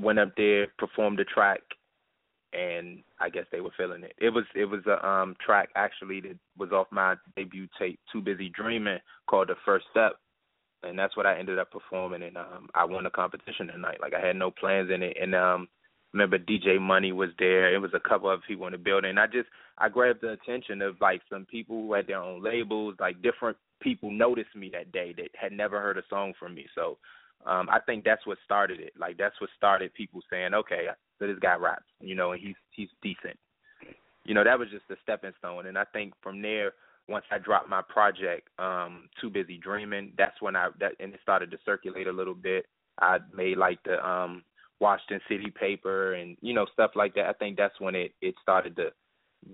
went 0.00 0.18
up 0.18 0.32
there, 0.36 0.68
performed 0.78 1.18
the 1.18 1.24
track, 1.24 1.60
and 2.52 3.02
I 3.20 3.28
guess 3.28 3.44
they 3.50 3.60
were 3.60 3.70
feeling 3.76 4.02
it. 4.02 4.14
It 4.18 4.30
was 4.30 4.44
it 4.54 4.64
was 4.64 4.80
a 4.86 5.06
um 5.06 5.36
track 5.44 5.70
actually 5.76 6.20
that 6.22 6.38
was 6.56 6.72
off 6.72 6.86
my 6.90 7.16
debut 7.36 7.68
tape, 7.78 8.00
Too 8.12 8.20
Busy 8.20 8.48
Dreaming, 8.48 8.98
called 9.28 9.48
The 9.48 9.56
First 9.64 9.86
Step. 9.90 10.12
And 10.82 10.98
that's 10.98 11.16
what 11.16 11.26
I 11.26 11.38
ended 11.38 11.58
up 11.58 11.70
performing 11.70 12.22
and 12.22 12.36
um 12.36 12.68
I 12.74 12.84
won 12.84 13.04
the 13.04 13.10
competition 13.10 13.68
tonight. 13.68 13.98
Like 14.00 14.14
I 14.14 14.24
had 14.24 14.36
no 14.36 14.50
plans 14.50 14.90
in 14.90 15.02
it 15.02 15.16
and 15.20 15.34
um 15.34 15.68
remember 16.12 16.38
DJ 16.38 16.80
Money 16.80 17.12
was 17.12 17.30
there. 17.38 17.74
It 17.74 17.78
was 17.78 17.92
a 17.94 18.08
couple 18.08 18.30
of 18.30 18.40
people 18.46 18.66
in 18.66 18.72
the 18.72 18.78
building. 18.78 19.18
I 19.18 19.26
just 19.26 19.48
I 19.78 19.88
grabbed 19.88 20.22
the 20.22 20.32
attention 20.32 20.80
of 20.82 20.96
like 21.00 21.22
some 21.30 21.46
people 21.46 21.82
who 21.82 21.92
had 21.92 22.06
their 22.06 22.22
own 22.22 22.42
labels, 22.42 22.94
like 23.00 23.20
different 23.22 23.56
people 23.82 24.10
noticed 24.10 24.54
me 24.54 24.70
that 24.72 24.92
day 24.92 25.12
that 25.16 25.30
had 25.34 25.52
never 25.52 25.80
heard 25.80 25.98
a 25.98 26.02
song 26.08 26.32
from 26.38 26.54
me. 26.54 26.66
So 26.74 26.98
um 27.44 27.68
I 27.70 27.80
think 27.80 28.04
that's 28.04 28.26
what 28.26 28.38
started 28.44 28.80
it. 28.80 28.92
Like 28.98 29.16
that's 29.16 29.40
what 29.40 29.50
started 29.56 29.94
people 29.94 30.20
saying, 30.30 30.54
Okay, 30.54 30.86
so 31.18 31.26
this 31.26 31.38
guy 31.40 31.54
raps, 31.54 31.84
you 32.00 32.14
know, 32.14 32.32
and 32.32 32.40
he's 32.40 32.56
he's 32.70 32.88
decent. 33.02 33.38
You 34.24 34.34
know, 34.34 34.42
that 34.42 34.58
was 34.58 34.68
just 34.70 34.90
a 34.90 34.96
stepping 35.02 35.32
stone 35.38 35.66
and 35.66 35.78
I 35.78 35.84
think 35.92 36.14
from 36.22 36.42
there 36.42 36.72
once 37.08 37.24
I 37.30 37.38
dropped 37.38 37.68
my 37.68 37.82
project, 37.88 38.48
um, 38.58 39.08
Too 39.20 39.30
Busy 39.30 39.58
Dreaming, 39.58 40.12
that's 40.18 40.40
when 40.42 40.56
I 40.56 40.70
that 40.80 40.92
and 41.00 41.14
it 41.14 41.20
started 41.22 41.50
to 41.50 41.58
circulate 41.64 42.06
a 42.06 42.12
little 42.12 42.34
bit. 42.34 42.66
I 43.00 43.18
made 43.34 43.58
like 43.58 43.82
the 43.84 44.04
um 44.06 44.42
Washington 44.80 45.20
City 45.28 45.50
paper 45.50 46.14
and, 46.14 46.36
you 46.40 46.54
know, 46.54 46.66
stuff 46.72 46.92
like 46.94 47.14
that. 47.14 47.26
I 47.26 47.32
think 47.32 47.56
that's 47.56 47.78
when 47.80 47.94
it, 47.94 48.12
it 48.20 48.34
started 48.42 48.76
to 48.76 48.90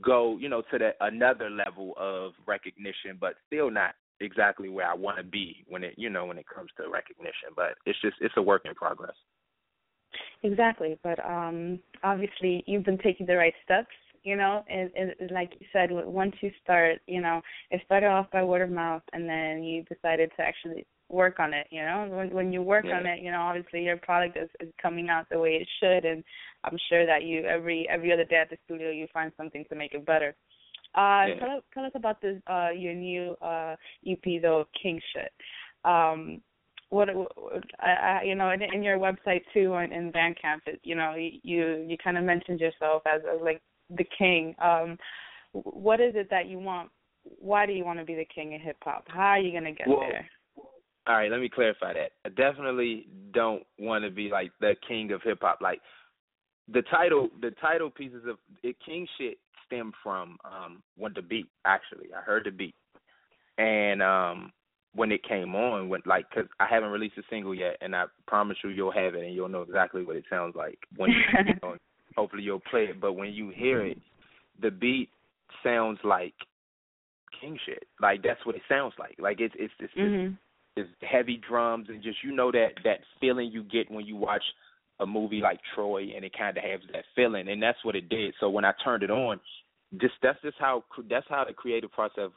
go, 0.01 0.37
you 0.39 0.49
know, 0.49 0.63
to 0.71 0.79
the 0.79 0.91
another 1.01 1.51
level 1.51 1.95
of 1.97 2.33
recognition, 2.47 3.19
but 3.21 3.35
still 3.47 3.71
not 3.71 3.95
exactly 4.23 4.69
where 4.69 4.89
I 4.89 4.95
want 4.95 5.19
to 5.19 5.25
be 5.25 5.65
when 5.69 5.85
it, 5.85 5.95
you 5.97 6.11
know, 6.11 6.27
when 6.27 6.39
it 6.39 6.47
comes 6.53 6.71
to 6.77 6.89
recognition. 6.89 7.51
But 7.57 7.75
it's 7.87 8.01
just 8.01 8.17
it's 8.21 8.35
a 8.37 8.43
work 8.43 8.63
in 8.65 8.75
progress. 8.75 9.15
Exactly, 10.43 10.99
but 11.03 11.25
um 11.25 11.79
obviously 12.03 12.65
you've 12.67 12.85
been 12.85 12.99
taking 12.99 13.27
the 13.27 13.37
right 13.37 13.55
steps, 13.65 13.95
you 14.25 14.37
know, 14.37 14.65
and, 14.69 14.91
and 14.97 15.31
like 15.31 15.53
you 15.61 15.67
said, 15.73 15.91
once 15.91 16.35
you 16.41 16.51
start, 16.63 17.01
you 17.07 17.21
know, 17.21 17.41
it 17.71 17.81
started 17.85 18.09
off 18.09 18.31
by 18.31 18.43
word 18.43 18.63
of 18.63 18.71
mouth, 18.71 19.03
and 19.13 19.29
then 19.29 19.63
you 19.63 19.85
decided 19.85 20.31
to 20.37 20.43
actually 20.43 20.87
work 21.09 21.39
on 21.41 21.53
it. 21.55 21.67
You 21.71 21.83
know, 21.83 22.09
when 22.11 22.31
when 22.35 22.53
you 22.53 22.63
work 22.63 22.85
Yeah. 22.87 22.99
on 22.99 23.07
it, 23.07 23.21
you 23.21 23.31
know, 23.31 23.41
obviously 23.43 23.83
your 23.85 23.97
product 23.99 24.37
is, 24.37 24.49
is 24.61 24.73
coming 24.81 25.09
out 25.11 25.29
the 25.31 25.39
way 25.39 25.55
it 25.57 25.69
should, 25.81 26.05
and 26.05 26.25
I'm 26.65 26.79
sure 26.89 27.07
that 27.07 27.23
you 27.23 27.45
every 27.45 27.89
every 27.89 28.13
other 28.13 28.25
day 28.25 28.37
at 28.37 28.51
the 28.51 28.59
studio 28.65 28.91
you 28.91 29.07
find 29.13 29.33
something 29.37 29.65
to 29.69 29.75
make 29.75 29.95
it 29.95 30.05
better. 30.07 30.35
Uh, 30.95 31.25
Yeah. 31.29 31.35
tell, 31.39 31.51
us- 31.57 31.63
tell 31.73 31.85
us 31.85 31.93
about 31.95 32.21
this 32.21 32.41
uh 32.47 32.69
your 32.71 32.95
new 32.95 33.33
uh 33.41 33.77
EP 34.07 34.43
though, 34.43 34.67
King 34.81 35.01
Shit. 35.13 35.33
Um, 35.85 36.43
what 36.91 37.09
I, 37.81 37.91
I 37.91 38.23
you 38.25 38.35
know 38.35 38.51
in, 38.51 38.63
in 38.63 38.83
your 38.83 38.99
website 38.99 39.43
too 39.55 39.75
and 39.75 39.93
in 39.93 40.13
Bandcamp, 40.13 40.61
it, 40.67 40.81
you 40.83 40.95
know 40.95 41.15
you 41.17 41.85
you 41.89 41.97
kind 42.03 42.19
of 42.19 42.25
mentioned 42.25 42.61
yourself 42.61 43.03
as, 43.07 43.23
as 43.33 43.41
like 43.43 43.63
the 43.91 44.05
king. 44.19 44.55
Um, 44.61 44.99
what 45.53 46.01
is 46.01 46.15
it 46.15 46.29
that 46.31 46.47
you 46.47 46.59
want? 46.59 46.91
Why 47.39 47.67
do 47.67 47.73
you 47.73 47.85
want 47.85 47.99
to 47.99 48.05
be 48.05 48.15
the 48.15 48.27
king 48.27 48.55
of 48.55 48.61
hip 48.61 48.77
hop? 48.83 49.05
How 49.09 49.29
are 49.29 49.39
you 49.39 49.53
gonna 49.53 49.73
get 49.73 49.89
Well, 49.89 50.01
there? 50.01 50.29
All 51.07 51.17
right, 51.17 51.31
let 51.31 51.41
me 51.41 51.49
clarify 51.49 51.95
that. 51.95 52.13
I 52.25 52.29
definitely 52.29 53.09
don't 53.33 53.65
want 53.79 54.05
to 54.05 54.11
be 54.11 54.29
like 54.29 54.53
the 54.61 54.77
king 54.87 55.11
of 55.13 55.23
hip 55.23 55.39
hop. 55.41 55.61
Like 55.61 55.81
the 56.69 56.83
title, 56.83 57.29
the 57.41 57.51
title 57.61 57.91
pieces 57.91 58.23
of 58.29 58.37
it, 58.63 58.77
king 58.85 59.07
shit 59.19 59.39
stem 59.73 59.93
from 60.03 60.37
um 60.45 60.83
when 60.97 61.13
the 61.15 61.23
beat. 61.23 61.49
Actually, 61.65 62.09
I 62.17 62.21
heard 62.21 62.45
the 62.45 62.51
beat, 62.51 62.75
and 63.59 64.03
um 64.03 64.53
when 64.95 65.11
it 65.11 65.27
came 65.27 65.55
on, 65.55 65.89
when 65.89 66.03
like 66.05 66.27
because 66.29 66.49
I 66.61 66.67
haven't 66.69 66.91
released 66.91 67.19
a 67.19 67.23
single 67.31 67.55
yet, 67.55 67.77
and 67.81 67.97
I 67.97 68.05
promise 68.27 68.59
you 68.63 68.71
you'll 68.71 68.93
have 68.93 69.15
it 69.15 69.25
and 69.25 69.35
you'll 69.35 69.49
know 69.49 69.63
exactly 69.63 70.05
what 70.05 70.17
it 70.17 70.25
sounds 70.29 70.55
like 70.55 70.79
when 70.97 71.11
you, 71.11 71.55
know, 71.63 71.77
hopefully 72.17 72.43
you'll 72.43 72.61
play 72.71 72.85
it. 72.85 73.01
But 73.01 73.15
when 73.15 73.33
you 73.33 73.51
hear 73.51 73.87
it, 73.87 73.99
the 74.61 74.71
beat 74.71 75.09
sounds 75.65 75.99
like 76.05 76.35
king 77.41 77.59
shit. 77.65 77.85
Like 78.01 78.23
that's 78.23 78.45
what 78.45 78.55
it 78.55 78.63
sounds 78.69 78.95
like. 78.99 79.17
Like 79.19 79.41
it's 79.41 79.55
it's 79.59 79.73
it's, 79.79 79.93
it's 79.97 80.15
Mhm. 80.15 80.37
is 80.75 80.89
heavy 81.03 81.37
drums 81.49 81.89
and 81.91 82.03
just 82.03 82.23
you 82.25 82.33
know 82.33 82.51
that 82.51 82.71
that 82.85 83.01
feeling 83.21 83.51
you 83.51 83.63
get 83.65 83.91
when 83.91 84.07
you 84.07 84.17
watch 84.17 84.43
a 85.01 85.07
movie 85.07 85.41
like 85.41 85.61
Troy 85.75 86.13
and 86.15 86.25
it 86.25 86.33
kind 86.37 86.57
of 86.57 86.65
has 86.65 86.81
that 86.93 87.05
feeling 87.15 87.49
and 87.49 87.63
that's 87.63 87.83
what 87.85 87.97
it 87.97 88.09
did. 88.09 88.35
So 88.41 88.49
when 88.49 88.65
I 88.65 88.73
turned 88.85 89.03
it 89.03 89.11
on, 89.11 89.41
just 90.01 90.15
that's 90.23 90.41
just 90.43 90.57
how 90.59 90.85
that's 91.09 91.27
how 91.29 91.45
the 91.45 91.53
creative 91.53 91.93
process 91.93 92.31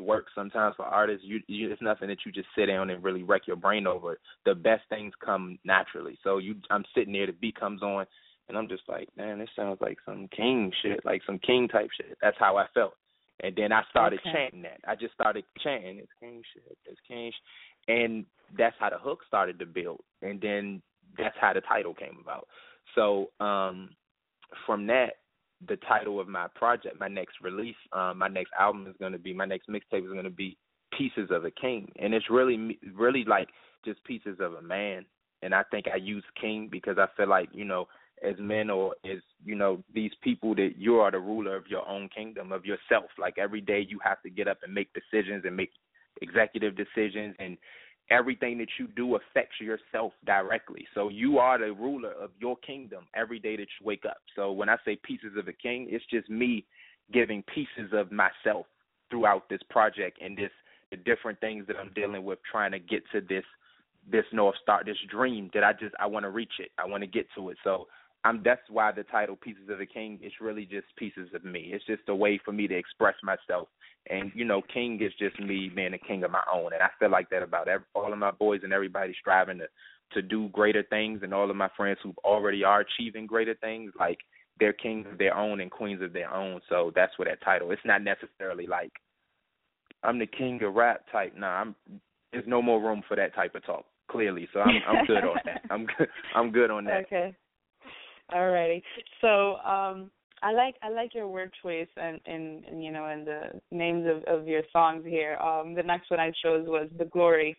works. 0.00 0.32
Sometimes 0.34 0.76
for 0.76 0.84
artists, 0.84 1.24
you, 1.26 1.40
you 1.46 1.70
it's 1.70 1.80
nothing 1.80 2.08
that 2.08 2.18
you 2.26 2.32
just 2.32 2.48
sit 2.56 2.66
down 2.66 2.90
and 2.90 3.02
really 3.02 3.22
wreck 3.22 3.42
your 3.46 3.56
brain 3.56 3.86
over. 3.86 4.18
The 4.44 4.54
best 4.54 4.82
things 4.88 5.14
come 5.24 5.58
naturally. 5.64 6.18
So 6.22 6.38
you, 6.38 6.56
I'm 6.70 6.84
sitting 6.94 7.12
there, 7.12 7.26
the 7.26 7.32
beat 7.32 7.58
comes 7.58 7.82
on, 7.82 8.04
and 8.48 8.58
I'm 8.58 8.68
just 8.68 8.82
like, 8.88 9.08
man, 9.16 9.38
this 9.38 9.48
sounds 9.56 9.78
like 9.80 9.98
some 10.04 10.28
king 10.36 10.70
shit, 10.82 11.00
like 11.04 11.22
some 11.24 11.38
king 11.38 11.68
type 11.68 11.88
shit. 11.96 12.18
That's 12.20 12.36
how 12.38 12.56
I 12.56 12.66
felt. 12.74 12.94
And 13.40 13.56
then 13.56 13.72
I 13.72 13.82
started 13.90 14.20
Okay. 14.20 14.32
chanting 14.32 14.62
that. 14.62 14.80
I 14.86 14.94
just 14.94 15.14
started 15.14 15.44
chanting, 15.64 15.98
it's 15.98 16.12
king 16.20 16.42
shit, 16.52 16.76
it's 16.84 17.00
king 17.08 17.32
shit. 17.32 17.96
And 17.96 18.26
that's 18.56 18.76
how 18.78 18.90
the 18.90 18.98
hook 18.98 19.20
started 19.26 19.58
to 19.58 19.66
build. 19.66 20.00
And 20.20 20.40
then 20.40 20.82
that's 21.16 21.36
how 21.40 21.52
the 21.52 21.62
title 21.62 21.94
came 21.94 22.18
about. 22.20 22.46
So 22.94 23.30
um 23.40 23.90
from 24.66 24.86
that, 24.88 25.14
the 25.68 25.76
title 25.88 26.20
of 26.20 26.28
my 26.28 26.46
project, 26.54 26.98
my 26.98 27.08
next 27.08 27.36
release, 27.42 27.76
um, 27.92 28.18
my 28.18 28.28
next 28.28 28.52
album 28.58 28.86
is 28.88 28.96
going 28.98 29.12
to 29.12 29.18
be, 29.18 29.32
my 29.32 29.44
next 29.44 29.68
mixtape 29.68 30.04
is 30.04 30.12
going 30.12 30.24
to 30.24 30.30
be 30.30 30.56
Pieces 30.96 31.30
of 31.30 31.46
a 31.46 31.50
King. 31.50 31.90
And 31.98 32.12
it's 32.12 32.28
really, 32.28 32.78
really 32.94 33.24
like 33.24 33.48
just 33.84 34.04
pieces 34.04 34.36
of 34.40 34.52
a 34.54 34.62
man. 34.62 35.06
And 35.42 35.54
I 35.54 35.62
think 35.70 35.86
I 35.92 35.96
use 35.96 36.24
king 36.40 36.68
because 36.70 36.98
I 36.98 37.06
feel 37.16 37.28
like, 37.28 37.48
you 37.52 37.64
know, 37.64 37.88
as 38.22 38.36
men 38.38 38.70
or 38.70 38.94
as 39.04 39.18
you 39.44 39.54
know 39.54 39.82
these 39.94 40.12
people 40.22 40.54
that 40.54 40.72
you 40.76 40.96
are 40.96 41.10
the 41.10 41.18
ruler 41.18 41.56
of 41.56 41.66
your 41.66 41.86
own 41.88 42.08
kingdom 42.14 42.52
of 42.52 42.64
yourself 42.64 43.06
like 43.18 43.34
every 43.38 43.60
day 43.60 43.84
you 43.88 43.98
have 44.02 44.22
to 44.22 44.30
get 44.30 44.48
up 44.48 44.58
and 44.62 44.72
make 44.72 44.88
decisions 44.92 45.42
and 45.44 45.56
make 45.56 45.72
executive 46.20 46.76
decisions 46.76 47.34
and 47.38 47.56
everything 48.10 48.58
that 48.58 48.68
you 48.78 48.88
do 48.88 49.16
affects 49.16 49.60
yourself 49.60 50.12
directly. 50.26 50.86
So 50.94 51.08
you 51.08 51.38
are 51.38 51.58
the 51.58 51.72
ruler 51.72 52.12
of 52.12 52.30
your 52.38 52.56
kingdom 52.58 53.04
every 53.14 53.38
day 53.38 53.56
that 53.56 53.68
you 53.80 53.86
wake 53.86 54.04
up. 54.04 54.18
So 54.36 54.52
when 54.52 54.68
i 54.68 54.76
say 54.84 54.96
pieces 55.02 55.36
of 55.36 55.48
a 55.48 55.52
king 55.52 55.88
it's 55.90 56.04
just 56.10 56.28
me 56.28 56.64
giving 57.12 57.42
pieces 57.54 57.92
of 57.92 58.10
myself 58.12 58.66
throughout 59.10 59.48
this 59.48 59.60
project 59.70 60.18
and 60.22 60.36
this 60.36 60.50
the 60.90 60.96
different 60.96 61.40
things 61.40 61.66
that 61.66 61.76
i'm 61.76 61.90
dealing 61.94 62.24
with 62.24 62.38
trying 62.50 62.72
to 62.72 62.78
get 62.78 63.02
to 63.12 63.20
this 63.20 63.44
this 64.10 64.24
north 64.32 64.56
star 64.62 64.82
this 64.84 64.96
dream 65.10 65.50
that 65.54 65.64
i 65.64 65.72
just 65.72 65.94
i 66.00 66.06
want 66.06 66.24
to 66.24 66.30
reach 66.30 66.54
it. 66.58 66.70
I 66.78 66.86
want 66.86 67.02
to 67.02 67.06
get 67.06 67.26
to 67.36 67.50
it. 67.50 67.58
So 67.64 67.86
I'm 68.24 68.40
that's 68.44 68.62
why 68.70 68.92
the 68.92 69.02
title 69.04 69.36
Pieces 69.36 69.68
of 69.68 69.80
a 69.80 69.86
King 69.86 70.18
is 70.22 70.32
really 70.40 70.64
just 70.64 70.86
pieces 70.96 71.28
of 71.34 71.44
me. 71.44 71.70
It's 71.72 71.84
just 71.86 72.02
a 72.08 72.14
way 72.14 72.40
for 72.44 72.52
me 72.52 72.68
to 72.68 72.76
express 72.76 73.14
myself. 73.22 73.68
And 74.10 74.30
you 74.34 74.44
know, 74.44 74.62
king 74.72 75.00
is 75.00 75.12
just 75.18 75.38
me 75.40 75.70
being 75.74 75.94
a 75.94 75.98
king 75.98 76.24
of 76.24 76.30
my 76.30 76.42
own. 76.52 76.72
And 76.72 76.82
I 76.82 76.88
feel 76.98 77.10
like 77.10 77.30
that 77.30 77.42
about 77.42 77.68
every, 77.68 77.86
all 77.94 78.12
of 78.12 78.18
my 78.18 78.30
boys 78.30 78.60
and 78.62 78.72
everybody 78.72 79.14
striving 79.20 79.58
to 79.58 79.66
to 80.14 80.22
do 80.22 80.48
greater 80.48 80.82
things 80.84 81.20
and 81.22 81.32
all 81.32 81.50
of 81.50 81.56
my 81.56 81.70
friends 81.76 81.98
who 82.02 82.14
already 82.22 82.62
are 82.64 82.80
achieving 82.80 83.26
greater 83.26 83.54
things 83.54 83.92
like 83.98 84.18
they're 84.60 84.74
kings 84.74 85.06
of 85.10 85.16
their 85.16 85.34
own 85.34 85.60
and 85.60 85.70
queens 85.70 86.02
of 86.02 86.12
their 86.12 86.32
own. 86.32 86.60
So 86.68 86.92
that's 86.94 87.18
what 87.18 87.28
that 87.28 87.42
title. 87.42 87.70
It's 87.70 87.82
not 87.84 88.02
necessarily 88.02 88.66
like 88.66 88.92
I'm 90.02 90.18
the 90.18 90.26
king 90.26 90.62
of 90.62 90.74
rap 90.74 91.06
type. 91.10 91.34
Nah, 91.36 91.60
I'm 91.60 91.74
there's 92.32 92.46
no 92.46 92.62
more 92.62 92.80
room 92.80 93.02
for 93.06 93.16
that 93.16 93.34
type 93.34 93.54
of 93.54 93.64
talk, 93.64 93.84
clearly. 94.08 94.48
So 94.52 94.60
I'm 94.60 94.80
I'm 94.88 95.06
good 95.06 95.24
on 95.24 95.36
that. 95.44 95.62
I'm 95.70 95.86
good 95.86 96.08
I'm 96.34 96.50
good 96.52 96.70
on 96.70 96.84
that. 96.84 97.04
Okay. 97.06 97.34
Alrighty. 98.30 98.82
So 99.20 99.56
um 99.56 100.10
I 100.42 100.52
like 100.52 100.76
I 100.82 100.90
like 100.90 101.14
your 101.14 101.28
word 101.28 101.52
choice 101.62 101.88
and, 101.96 102.20
and, 102.26 102.64
and 102.64 102.84
you 102.84 102.90
know 102.90 103.06
and 103.06 103.26
the 103.26 103.60
names 103.70 104.06
of, 104.08 104.24
of 104.24 104.46
your 104.46 104.62
songs 104.72 105.04
here. 105.06 105.36
Um 105.36 105.74
the 105.74 105.82
next 105.82 106.10
one 106.10 106.20
I 106.20 106.32
chose 106.42 106.66
was 106.66 106.88
The 106.98 107.04
Glory. 107.06 107.56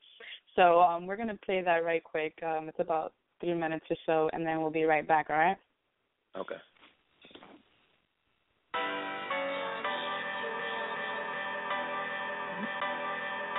So 0.55 0.81
um 0.81 1.05
we're 1.05 1.17
gonna 1.17 1.37
play 1.45 1.61
that 1.61 1.83
right 1.83 2.03
quick. 2.03 2.37
Um 2.43 2.69
it's 2.69 2.79
about 2.79 3.13
three 3.39 3.53
minutes 3.53 3.85
or 3.89 3.97
so 4.05 4.29
and 4.33 4.45
then 4.45 4.61
we'll 4.61 4.71
be 4.71 4.83
right 4.83 5.07
back, 5.07 5.27
all 5.29 5.37
right? 5.37 5.57
Okay. 6.37 6.55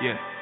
Yeah. 0.03 0.34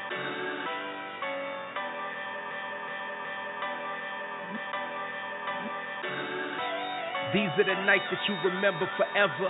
These 7.32 7.48
are 7.56 7.64
the 7.64 7.80
nights 7.88 8.04
that 8.12 8.20
you 8.28 8.36
remember 8.44 8.84
forever. 9.00 9.48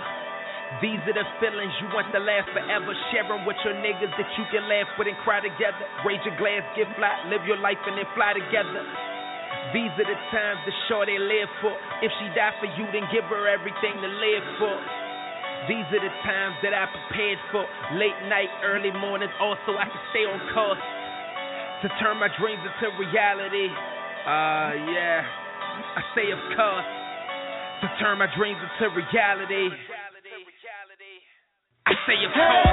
These 0.79 1.03
are 1.03 1.17
the 1.19 1.27
feelings 1.43 1.75
you 1.83 1.91
want 1.91 2.15
to 2.15 2.21
last 2.23 2.47
forever. 2.55 2.95
Sharing 3.11 3.43
with 3.43 3.59
your 3.67 3.75
niggas 3.83 4.15
that 4.15 4.29
you 4.39 4.47
can 4.55 4.63
laugh 4.71 4.87
with 4.95 5.11
and 5.11 5.19
cry 5.27 5.43
together. 5.43 5.83
Raise 6.07 6.23
your 6.23 6.33
glass, 6.39 6.63
get 6.79 6.87
fly, 6.95 7.11
live 7.27 7.43
your 7.43 7.59
life 7.59 7.77
and 7.83 7.99
then 7.99 8.07
fly 8.15 8.39
together. 8.39 8.87
These 9.75 9.91
are 9.99 10.07
the 10.07 10.15
times 10.31 10.63
the 10.63 10.71
shorty 10.87 11.19
live 11.19 11.51
for. 11.59 11.75
If 11.99 12.09
she 12.23 12.31
die 12.31 12.55
for 12.63 12.71
you, 12.71 12.87
then 12.95 13.03
give 13.11 13.27
her 13.27 13.51
everything 13.51 13.99
to 13.99 14.09
live 14.09 14.45
for. 14.63 14.75
These 15.67 15.87
are 15.91 16.03
the 16.07 16.13
times 16.23 16.55
that 16.63 16.71
I 16.71 16.87
prepared 16.87 17.39
for. 17.51 17.67
Late 17.99 18.17
night, 18.31 18.51
early 18.63 18.95
mornings, 18.95 19.35
also 19.43 19.75
I 19.75 19.91
can 19.91 20.03
stay 20.15 20.23
on 20.23 20.39
course 20.55 20.83
to 21.83 21.87
turn 21.99 22.15
my 22.15 22.31
dreams 22.39 22.63
into 22.63 22.95
reality. 22.95 23.67
Uh, 24.23 24.71
yeah, 24.87 25.19
I 25.99 26.01
say 26.15 26.31
of 26.31 26.39
course 26.55 27.02
to 27.83 27.89
turn 27.99 28.15
my 28.17 28.31
dreams 28.39 28.55
into 28.63 28.95
reality. 28.95 29.67
I 31.83 31.93
say, 32.07 32.15
of 32.23 32.31
course, 32.31 32.63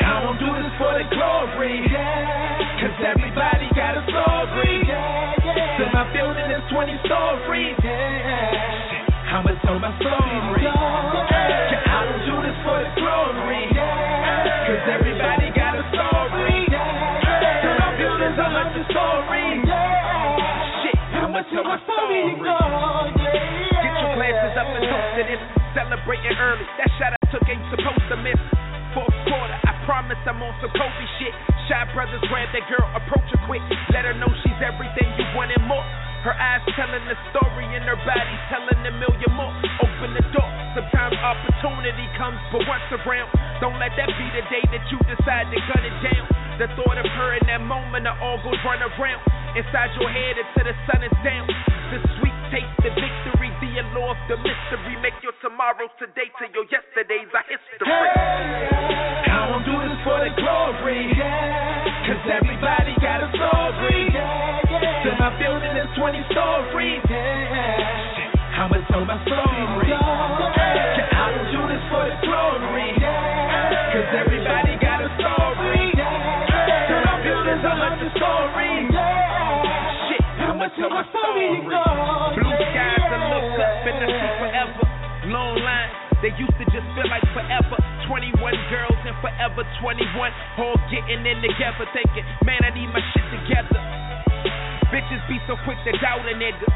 I 0.00 0.24
don't 0.24 0.40
do 0.40 0.48
this 0.48 0.72
for 0.80 0.96
the 0.96 1.04
glory. 1.12 1.84
Cause 2.80 2.96
everybody 3.04 3.68
got 3.76 4.00
a 4.00 4.02
story. 4.08 4.80
So 5.76 5.92
my 5.92 6.08
building 6.16 6.48
is 6.48 6.64
20 6.72 7.04
stories. 7.04 7.76
I'ma 9.28 9.52
tell 9.60 9.76
my 9.76 9.92
story. 10.00 10.64
I 10.64 12.00
don't 12.08 12.24
do 12.24 12.36
this 12.48 12.56
for 12.64 12.80
the 12.80 12.92
glory. 12.96 13.68
Cause 13.76 14.84
everybody 14.88 15.52
got 15.52 15.76
a 15.76 15.84
story. 15.92 16.64
So 16.64 17.68
my 17.76 17.92
building's 18.00 18.40
a 18.40 18.48
hundred 18.56 18.88
stories. 18.88 19.68
Shit, 19.68 20.96
I'ma 21.12 21.44
tell 21.52 21.64
my 21.68 21.76
story 21.84 23.17
up 24.58 24.66
and 24.74 24.82
toasted. 24.90 25.38
Celebrating 25.72 26.34
early. 26.42 26.66
That 26.82 26.90
shot 26.98 27.14
I 27.14 27.22
took 27.30 27.46
ain't 27.46 27.62
supposed 27.70 28.06
to 28.10 28.16
miss. 28.18 28.40
Fourth 28.96 29.14
quarter, 29.30 29.54
I 29.68 29.72
promise 29.86 30.18
I'm 30.26 30.42
on 30.42 30.50
some 30.58 30.72
Kobe 30.74 31.06
shit. 31.22 31.30
Shy 31.70 31.78
brothers 31.94 32.24
grab 32.26 32.50
that 32.56 32.64
girl, 32.66 32.88
approach 32.96 33.28
her 33.30 33.40
quick. 33.46 33.62
Let 33.94 34.08
her 34.08 34.16
know 34.16 34.32
she's 34.42 34.58
everything 34.64 35.06
you 35.14 35.28
want 35.36 35.54
wanted 35.54 35.62
more. 35.70 35.84
Her 36.26 36.34
eyes 36.34 36.64
telling 36.74 37.06
the 37.06 37.14
story 37.30 37.68
and 37.78 37.86
her 37.86 38.00
body 38.02 38.36
telling 38.50 38.82
a 38.82 38.92
million 38.98 39.30
more. 39.38 39.54
Open 39.84 40.18
the 40.18 40.24
door. 40.34 40.50
Sometimes 40.74 41.14
opportunity 41.22 42.08
comes 42.18 42.40
but 42.50 42.66
once 42.66 42.88
around. 42.90 43.30
Don't 43.62 43.78
let 43.78 43.94
that 43.94 44.10
be 44.18 44.26
the 44.34 44.42
day 44.50 44.64
that 44.74 44.82
you 44.90 44.98
decide 45.06 45.46
to 45.52 45.58
gun 45.70 45.84
it 45.86 45.96
down. 46.02 46.26
The 46.58 46.66
thought 46.74 46.98
of 46.98 47.06
her 47.06 47.38
in 47.38 47.46
that 47.46 47.62
moment, 47.62 48.02
the 48.02 48.12
all 48.18 48.42
goes 48.42 48.58
run 48.66 48.82
around. 48.82 49.22
Inside 49.54 49.94
your 49.94 50.10
head 50.10 50.34
until 50.42 50.66
the 50.66 50.76
sun 50.90 51.00
is 51.06 51.16
down. 51.22 51.46
The 51.94 52.02
sweet 52.18 52.37
taste, 52.52 52.76
the 52.80 52.92
victory, 52.92 53.50
the 53.60 53.70
allure 53.80 54.12
of 54.12 54.20
the 54.28 54.36
mystery. 54.40 54.94
Make 55.00 55.16
your 55.22 55.36
tomorrows 55.40 55.92
today 55.98 56.28
till 56.38 56.50
your 56.52 56.66
yesterdays 56.68 57.28
are 57.32 57.46
history. 57.48 57.88
Hey, 57.88 59.28
I 59.28 59.48
don't 59.48 59.64
do 59.64 59.76
this 59.76 59.98
for 60.04 60.18
the 60.20 60.32
glory. 60.36 61.12
Cause 62.08 62.24
everybody 62.28 62.92
got 63.00 63.24
a 63.24 63.28
story. 63.32 64.08
So 65.04 65.08
my 65.20 65.30
building 65.36 65.74
is 65.76 65.90
20 65.96 66.20
stories. 66.32 67.02
I'ma 68.58 68.78
tell 68.90 69.04
my 69.04 69.18
story. 69.24 70.17
My 80.98 81.06
story. 81.14 81.62
Blue 81.62 82.58
skies 82.74 83.06
and 83.06 83.24
look 83.30 83.54
up 83.54 83.86
and 83.86 83.98
I 84.02 84.08
see 84.10 84.32
forever. 84.42 84.84
Long 85.30 85.54
lines. 85.62 85.94
They 86.18 86.34
used 86.34 86.58
to 86.58 86.66
just 86.74 86.86
feel 86.98 87.06
like 87.06 87.22
forever. 87.30 87.78
21 88.10 88.34
girls 88.66 88.98
and 89.06 89.14
forever 89.22 89.62
21. 89.78 90.02
All 90.58 90.74
getting 90.90 91.22
in 91.22 91.38
together, 91.38 91.86
thinking, 91.94 92.26
man, 92.42 92.58
I 92.66 92.74
need 92.74 92.90
my 92.90 93.02
shit 93.14 93.26
together. 93.30 93.78
Bitches 94.90 95.22
be 95.30 95.38
so 95.46 95.54
quick 95.62 95.78
to 95.86 95.94
doubt 96.02 96.26
a 96.26 96.34
nigga. 96.34 96.66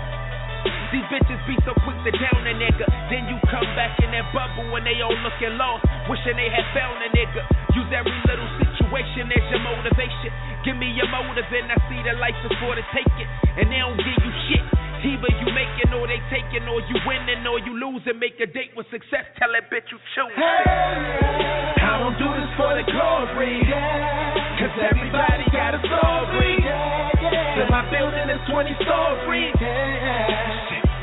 These 0.92 1.08
bitches 1.08 1.40
be 1.48 1.56
so 1.64 1.72
quick 1.88 1.96
to 2.04 2.12
down 2.20 2.44
a 2.44 2.52
nigga. 2.52 2.84
Then 3.08 3.24
you 3.24 3.40
come 3.48 3.64
back 3.72 3.96
in 4.04 4.12
that 4.12 4.28
bubble 4.36 4.68
when 4.68 4.84
they 4.84 5.00
all 5.00 5.16
looking 5.24 5.56
lost, 5.56 5.88
wishing 6.04 6.36
they 6.36 6.52
had 6.52 6.68
found 6.76 7.00
a 7.00 7.08
nigga. 7.16 7.40
Use 7.72 7.88
every 7.96 8.12
little 8.28 8.44
situation 8.60 9.32
as 9.32 9.40
your 9.48 9.64
motivation. 9.64 10.28
Give 10.68 10.76
me 10.76 10.92
your 10.92 11.08
motive 11.08 11.48
and 11.48 11.72
I 11.72 11.80
see 11.88 11.96
the 12.04 12.12
life 12.20 12.36
before 12.44 12.76
to 12.76 12.84
take 12.92 13.08
it. 13.08 13.28
And 13.56 13.72
they 13.72 13.80
don't 13.80 13.96
give 13.96 14.20
you 14.20 14.32
shit. 14.52 14.64
Either 15.00 15.32
you 15.40 15.48
making 15.56 15.96
or 15.96 16.04
they 16.04 16.20
taking, 16.28 16.68
or 16.68 16.84
you 16.84 16.96
winning 17.08 17.40
or 17.48 17.56
you 17.64 17.72
losing. 17.72 18.20
Make 18.20 18.36
a 18.44 18.46
date 18.46 18.76
with 18.76 18.84
success. 18.92 19.24
Tell 19.40 19.48
that 19.56 19.72
bitch 19.72 19.88
you 19.88 19.98
choose. 20.12 20.36
Hey, 20.36 21.88
I 21.88 22.04
don't 22.04 22.20
do 22.20 22.28
this 22.36 22.52
for 22.60 22.76
the 22.76 22.84
glory. 22.84 23.64
Cause 24.60 24.76
everybody 24.76 25.48
got 25.56 25.72
a 25.72 25.80
story. 25.80 26.60
So 27.56 27.64
my 27.72 27.88
building 27.88 28.28
is 28.28 28.44
20 28.44 28.76
stories. 28.84 30.51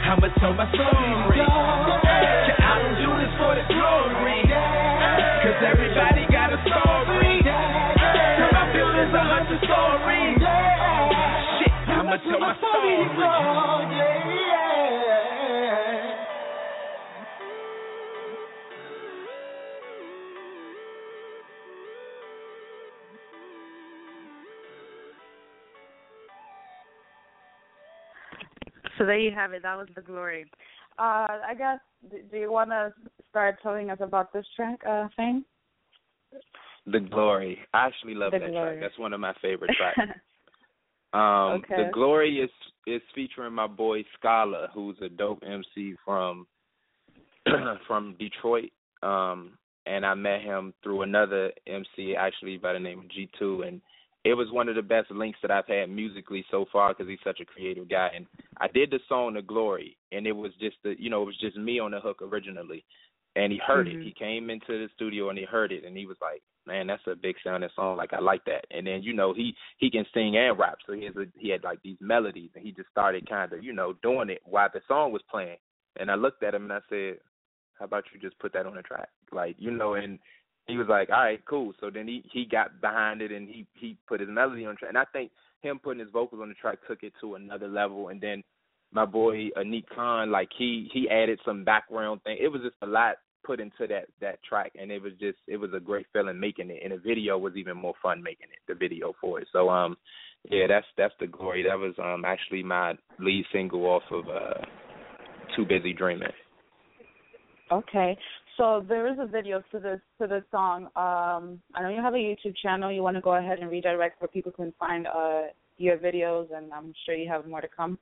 I'ma 0.10 0.26
tell 0.42 0.54
my 0.58 0.66
story. 0.74 1.38
I 1.38 2.82
don't 2.82 2.98
do 2.98 3.14
this 3.22 3.30
for 3.38 3.54
the 3.54 3.62
glory. 3.70 4.42
Cause 4.42 5.62
everybody 5.62 6.26
got 6.34 6.50
a 6.50 6.58
story. 6.66 7.46
My 7.46 8.74
building's 8.74 9.14
a 9.14 9.22
hundred. 9.22 9.62
Shit, 11.62 11.74
I'ma 11.94 12.18
tell 12.26 12.42
my 12.42 12.58
story. 12.58 13.06
So 29.00 29.06
there 29.06 29.18
you 29.18 29.32
have 29.32 29.54
it. 29.54 29.64
That 29.64 29.78
was 29.78 29.88
the 29.96 30.02
glory. 30.02 30.46
Uh, 31.00 31.40
I 31.48 31.56
guess. 31.58 31.80
Do 32.32 32.38
you 32.38 32.52
want 32.52 32.70
to 32.70 32.94
start 33.30 33.58
telling 33.64 33.90
us 33.90 33.98
about 34.02 34.32
this 34.34 34.46
track, 34.56 34.80
uh, 34.88 35.08
Fame? 35.18 35.46
The 36.86 37.00
glory. 37.00 37.60
I 37.74 37.88
actually 37.88 38.14
love 38.14 38.34
the 38.34 38.40
that 38.40 38.52
glory. 38.52 38.78
track. 38.78 38.82
That's 38.82 39.00
one 39.00 39.14
of 39.14 39.20
my 39.22 39.34
favorite 39.42 39.72
tracks. 39.78 40.12
um, 41.14 41.62
okay. 41.64 41.86
The 41.86 41.92
glory 41.94 42.40
is 42.40 42.50
is 42.86 43.02
featuring 43.16 43.54
my 43.54 43.68
boy 43.68 44.04
Scholar, 44.18 44.68
who's 44.74 44.98
a 45.02 45.10
dope 45.10 45.44
MC 45.46 45.96
from 46.04 46.46
from 47.88 48.16
Detroit. 48.20 48.72
Um, 49.02 49.58
and 49.86 50.06
I 50.06 50.14
met 50.14 50.42
him 50.42 50.74
through 50.84 51.04
another 51.04 51.52
MC 51.66 52.16
actually 52.16 52.58
by 52.58 52.74
the 52.74 52.80
name 52.80 53.00
of 53.00 53.06
G2, 53.06 53.68
and 53.68 53.82
it 54.26 54.34
was 54.34 54.52
one 54.52 54.68
of 54.68 54.76
the 54.76 54.82
best 54.82 55.12
links 55.12 55.40
that 55.42 55.52
I've 55.52 55.68
had 55.68 55.90
musically 55.90 56.46
so 56.52 56.66
far 56.72 56.94
because 56.94 57.08
he's 57.08 57.20
such 57.24 57.40
a 57.40 57.46
creative 57.46 57.90
guy. 57.90 58.10
And 58.14 58.26
I 58.58 58.68
did 58.68 58.92
the 58.92 59.00
song 59.08 59.34
"The 59.34 59.42
Glory," 59.42 59.98
and 60.12 60.28
it 60.28 60.34
was 60.34 60.52
just 60.60 60.76
the 60.84 60.96
you 61.00 61.10
know 61.10 61.22
it 61.22 61.28
was 61.28 61.40
just 61.40 61.58
me 61.58 61.80
on 61.80 61.92
the 61.92 62.00
hook 62.00 62.22
originally, 62.22 62.84
and 63.36 63.52
he 63.52 63.60
heard 63.66 63.88
mm-hmm. 63.88 64.02
it. 64.02 64.06
He 64.06 64.14
came 64.14 64.50
into 64.50 64.68
the 64.68 64.88
studio 64.96 65.30
and 65.30 65.38
he 65.38 65.46
heard 65.46 65.72
it, 65.72 65.86
and 65.86 65.96
he 65.96 66.06
was 66.06 66.18
like, 66.22 66.42
"Man, 66.68 66.88
that's 66.88 67.02
a 67.08 67.16
big 67.16 67.36
sounding 67.44 67.70
song. 67.76 67.96
Like 67.96 68.14
I 68.14 68.20
like 68.20 68.44
that." 68.46 68.66
And 68.72 68.86
then 68.86 69.04
you 69.04 69.14
know 69.14 69.34
he 69.34 69.56
he 69.78 69.90
can 69.90 70.06
sing 70.14 70.36
and 70.36 70.60
rap, 70.60 70.80
so 70.86 70.94
he 70.94 71.06
has 71.06 71.16
a, 71.16 71.26
he 71.38 71.50
had 71.50 71.64
like 71.64 71.80
these 71.82 71.98
melodies, 72.02 72.52
and 72.56 72.66
he 72.66 72.72
just 72.74 72.90
started 72.90 73.30
kind 73.30 73.54
of 73.54 73.64
you 73.64 73.72
know 73.72 73.94
doing 74.04 74.30
it 74.30 74.42
while 74.44 74.70
the 74.74 74.82
song 74.88 75.14
was 75.14 75.22
playing. 75.32 75.58
And 75.98 76.12
I 76.12 76.16
looked 76.16 76.44
at 76.44 76.54
him 76.54 76.64
and 76.64 76.74
I 76.74 76.80
said, 76.90 77.18
"How 77.80 77.86
about 77.86 78.04
you 78.14 78.20
just 78.20 78.40
put 78.40 78.52
that 78.54 78.66
on 78.66 78.76
the 78.76 78.82
track?" 78.82 79.10
Like 79.32 79.56
you 79.58 79.72
know, 79.72 79.94
and 79.94 80.20
he 80.68 80.78
was 80.78 80.88
like, 80.88 81.10
"All 81.10 81.24
right, 81.24 81.44
cool." 81.46 81.74
So 81.80 81.90
then 81.90 82.08
he 82.08 82.24
he 82.32 82.46
got 82.46 82.82
behind 82.82 83.22
it 83.22 83.32
and 83.32 83.48
he 83.48 83.66
he 83.74 83.98
put 84.08 84.20
his 84.20 84.30
melody 84.30 84.66
on 84.66 84.76
track. 84.76 84.90
And 84.90 84.98
I 84.98 85.06
think 85.12 85.32
him 85.62 85.80
putting 85.80 86.00
his 86.00 86.12
vocals 86.12 86.42
on 86.42 86.50
the 86.50 86.56
track 86.56 86.80
took 86.88 87.04
it 87.04 87.14
to 87.22 87.36
another 87.36 87.68
level. 87.68 88.10
And 88.10 88.22
then 88.22 88.44
my 88.92 89.06
boy 89.06 89.50
Anik 89.58 89.86
Khan, 89.94 90.32
like 90.32 90.50
he 90.58 90.90
he 90.94 91.10
added 91.10 91.40
some 91.46 91.64
background 91.64 92.22
thing. 92.24 92.38
It 92.40 92.50
was 92.50 92.62
just 92.62 92.76
a 92.82 92.88
lot 92.88 93.16
put 93.44 93.60
into 93.60 93.88
that 93.88 94.06
that 94.22 94.40
track, 94.44 94.74
and 94.80 94.92
it 94.92 95.02
was 95.02 95.14
just 95.20 95.38
it 95.48 95.58
was 95.58 95.72
a 95.74 95.80
great 95.80 96.08
feeling 96.14 96.40
making 96.40 96.70
it. 96.70 96.82
And 96.84 96.94
the 96.94 96.98
video 96.98 97.38
was 97.38 97.54
even 97.56 97.78
more 97.78 97.94
fun 98.02 98.22
making 98.22 98.48
it. 98.52 98.60
The 98.68 98.76
video 98.76 99.14
for 99.20 99.40
it. 99.40 99.48
So 99.52 99.70
um, 99.70 99.98
yeah, 100.50 100.66
that's 100.68 100.86
that's 100.98 101.14
the 101.20 101.28
glory. 101.28 101.64
That 101.64 101.78
was 101.78 101.94
um 102.02 102.26
actually 102.26 102.64
my 102.64 102.94
lead 103.20 103.46
single 103.52 103.86
off 103.86 104.04
of 104.12 104.28
uh, 104.28 104.66
Too 105.56 105.66
Busy 105.66 105.94
Dreaming. 105.94 106.30
Okay. 107.72 108.18
So 108.60 108.84
there 108.90 109.08
is 109.08 109.18
a 109.22 109.26
video 109.26 109.64
to 109.72 109.80
this 109.80 110.02
to 110.20 110.28
this 110.28 110.44
song. 110.52 110.88
Um, 110.98 111.62
I 111.74 111.82
know 111.82 111.88
you 111.88 112.02
have 112.02 112.14
a 112.14 112.18
YouTube 112.18 112.58
channel. 112.62 112.92
You 112.92 113.02
want 113.02 113.16
to 113.16 113.22
go 113.22 113.36
ahead 113.36 113.60
and 113.60 113.72
redirect 113.72 114.22
where 114.22 114.28
people 114.28 114.52
can 114.52 114.74
find 114.78 115.08
uh, 115.08 115.44
your 115.78 115.96
videos, 115.96 116.48
and 116.54 116.74
I'm 116.74 116.94
sure 117.06 117.16
you 117.16 117.30
have 117.30 117.48
more 117.48 117.62
to 117.62 117.70
come. 117.70 117.98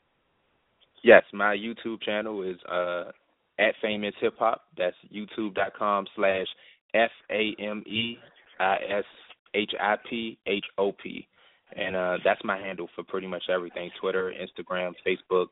Yes, 1.04 1.22
my 1.32 1.56
YouTube 1.56 2.02
channel 2.02 2.41
is 2.41 2.58
uh, 2.72 3.12
at 3.60 3.76
Famous 3.84 4.15
Hip 4.20 4.34
Hop. 4.39 4.62
That's 4.76 4.96
youtube.com 5.13 6.08
slash 6.15 6.48
F 6.96 7.12
A 7.30 7.56
M 7.60 7.84
E 7.86 8.17
I 8.60 8.78
S 8.98 9.06
H 9.54 9.74
I 9.80 9.96
P 10.10 10.39
H 10.48 10.65
O 10.80 10.91
P. 10.91 11.28
And 11.76 11.96
uh, 11.96 12.17
that's 12.26 12.41
my 12.43 12.58
handle 12.58 12.89
for 12.96 13.04
pretty 13.04 13.28
much 13.28 13.43
everything 13.54 13.91
Twitter, 14.02 14.34
Instagram, 14.34 14.93
Facebook, 15.06 15.48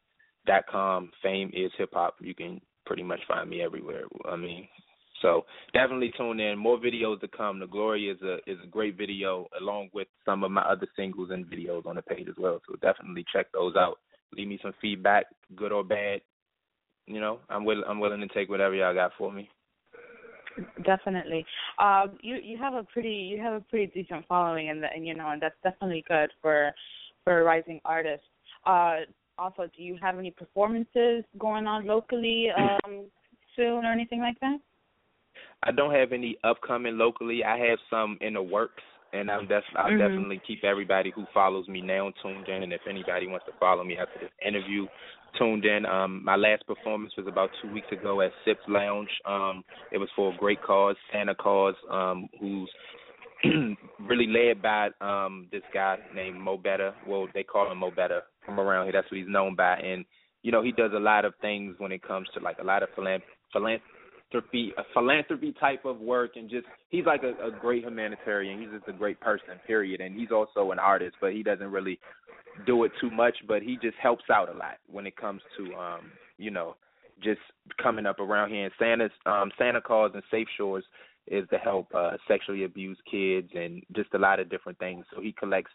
dot 0.48 0.64
com. 0.68 1.12
Fame 1.22 1.52
is 1.54 1.72
hip 1.78 1.92
hop. 1.94 2.16
You 2.22 2.34
can 2.34 2.60
pretty 2.88 3.04
much 3.04 3.20
find 3.28 3.48
me 3.48 3.62
everywhere. 3.62 4.06
I 4.28 4.36
mean, 4.36 4.68
so 5.26 5.46
definitely 5.74 6.14
tune 6.16 6.40
in. 6.40 6.58
More 6.60 6.78
videos 6.78 7.20
to 7.22 7.28
come. 7.28 7.60
The 7.60 7.66
Glory 7.66 8.10
is 8.10 8.22
a 8.22 8.36
is 8.50 8.60
a 8.64 8.68
great 8.68 8.96
video, 8.96 9.48
along 9.60 9.90
with 9.92 10.08
some 10.24 10.44
of 10.44 10.52
my 10.52 10.62
other 10.62 10.88
singles 10.96 11.30
and 11.32 11.46
videos 11.48 11.86
on 11.88 11.96
the 11.96 12.04
page 12.04 12.28
as 12.30 12.36
well. 12.38 12.62
So 12.68 12.76
definitely 12.76 13.26
check 13.34 13.48
those 13.52 13.76
out. 13.76 13.98
Leave 14.38 14.48
me 14.48 14.60
some 14.62 14.74
feedback, 14.80 15.26
good 15.56 15.72
or 15.72 15.84
bad. 15.84 16.22
You 17.08 17.20
know, 17.20 17.40
I'm 17.50 17.66
will 17.66 17.84
I'm 17.88 18.00
willing 18.00 18.22
to 18.22 18.28
take 18.28 18.50
whatever 18.50 18.76
y'all 18.76 18.94
got 18.94 19.12
for 19.18 19.32
me. 19.32 19.50
Definitely. 20.86 21.46
Um, 21.80 22.18
you 22.22 22.36
you 22.36 22.58
have 22.60 22.76
a 22.76 22.84
pretty 22.84 23.10
you 23.10 23.42
have 23.42 23.54
a 23.54 23.62
pretty 23.62 23.88
decent 23.88 24.28
following, 24.28 24.70
and 24.70 24.84
and 24.84 25.08
you 25.08 25.16
know, 25.16 25.30
and 25.30 25.42
that's 25.42 25.56
definitely 25.64 26.06
good 26.08 26.30
for 26.42 26.72
for 27.24 27.42
a 27.42 27.44
rising 27.44 27.82
artist. 27.84 28.24
Uh, 28.66 28.98
also, 29.38 29.68
do 29.76 29.84
you 29.84 29.98
have 30.02 30.20
any 30.20 30.32
performances 30.32 31.24
going 31.38 31.66
on 31.66 31.86
locally 31.86 32.48
um, 32.58 33.06
soon 33.56 33.86
or 33.86 33.92
anything 33.92 34.20
like 34.20 34.40
that? 34.40 34.58
I 35.64 35.72
don't 35.72 35.94
have 35.94 36.12
any 36.12 36.38
upcoming 36.44 36.98
locally. 36.98 37.44
I 37.44 37.58
have 37.58 37.80
some 37.90 38.18
in 38.22 38.34
the 38.34 38.42
works, 38.42 38.84
and 39.14 39.30
I'm 39.32 39.48
def- 39.48 39.64
I'll 39.76 39.86
mm-hmm. 39.86 40.00
definitely 40.00 40.42
keep 40.46 40.64
everybody 40.64 41.12
who 41.14 41.26
follows 41.34 41.68
me 41.68 41.82
now 41.82 42.12
tuned 42.22 42.48
in. 42.48 42.64
And 42.64 42.74
if 42.74 42.82
anybody 42.90 43.28
wants 43.28 43.46
to 43.48 43.54
follow 43.60 43.84
me 43.84 43.98
after 43.98 44.20
this 44.20 44.32
interview, 44.46 44.86
tuned 45.38 45.66
in. 45.66 45.86
Um, 45.86 46.24
my 46.24 46.36
last 46.36 46.66
performance 46.68 47.14
was 47.18 47.28
about 47.28 47.50
two 47.62 47.72
weeks 47.72 47.88
ago 47.92 48.22
at 48.22 48.32
Sips 48.46 48.62
Lounge. 48.68 49.10
Um, 49.26 49.64
it 49.92 49.98
was 49.98 50.10
for 50.16 50.34
a 50.34 50.38
great 50.38 50.62
cause, 50.62 50.96
Santa 51.12 51.36
Cause, 51.36 51.76
um, 51.92 52.28
who's 52.40 52.72
really 54.00 54.28
led 54.28 54.62
by 54.62 54.90
um 55.02 55.48
this 55.52 55.62
guy 55.74 55.98
named 56.14 56.40
Mo 56.40 56.58
Better. 56.58 56.94
Well, 57.08 57.28
they 57.34 57.44
call 57.44 57.72
him 57.72 57.80
Mo 57.80 57.92
Better 57.92 58.22
from 58.46 58.60
around 58.60 58.86
here. 58.86 58.94
That's 58.94 59.12
what 59.12 59.20
he's 59.20 59.30
known 59.30 59.56
by, 59.56 59.76
and 59.76 60.06
you 60.42 60.52
know 60.52 60.64
he 60.64 60.72
does 60.72 60.92
a 60.96 61.00
lot 61.00 61.26
of 61.26 61.34
things 61.42 61.76
when 61.78 61.92
it 61.92 62.02
comes 62.02 62.28
to 62.34 62.40
like 62.40 62.58
a 62.60 62.64
lot 62.64 62.82
of 62.82 62.90
philanthropy 62.96 63.32
philanthropy 64.42 64.74
a 64.78 64.84
philanthropy 64.94 65.54
type 65.60 65.86
of 65.86 66.00
work 66.00 66.32
and 66.36 66.50
just 66.50 66.66
he's 66.90 67.06
like 67.06 67.24
a, 67.24 67.48
a 67.48 67.52
great 67.52 67.84
humanitarian. 67.84 68.60
He's 68.60 68.70
just 68.70 68.88
a 68.88 68.94
great 68.94 69.20
person 69.20 69.60
period. 69.66 70.02
And 70.02 70.16
he's 70.16 70.32
also 70.32 70.72
an 70.72 70.80
artist 70.80 71.16
but 71.22 71.34
he 71.34 71.44
doesn't 71.44 71.72
really 71.72 72.00
do 72.66 72.84
it 72.84 72.92
too 73.02 73.10
much 73.12 73.36
but 73.48 73.62
he 73.62 73.78
just 73.82 73.98
helps 74.02 74.26
out 74.32 74.54
a 74.54 74.58
lot 74.58 74.78
when 74.90 75.06
it 75.06 75.16
comes 75.18 75.42
to 75.58 75.74
um 75.76 76.12
you 76.38 76.52
know 76.52 76.76
just 77.24 77.42
coming 77.82 78.06
up 78.06 78.20
around 78.20 78.52
here. 78.52 78.66
And 78.66 78.74
santa's 78.80 79.12
um 79.26 79.52
Santa 79.58 79.82
Cause 79.82 80.12
and 80.14 80.24
safe 80.32 80.48
shores 80.58 80.84
is 81.28 81.48
to 81.50 81.58
help 81.58 81.88
uh 81.96 82.12
sexually 82.28 82.64
abused 82.64 83.02
kids 83.10 83.50
and 83.56 83.84
just 83.96 84.14
a 84.14 84.20
lot 84.20 84.40
of 84.40 84.50
different 84.50 84.80
things. 84.80 85.06
So 85.14 85.22
he 85.22 85.32
collects 85.32 85.72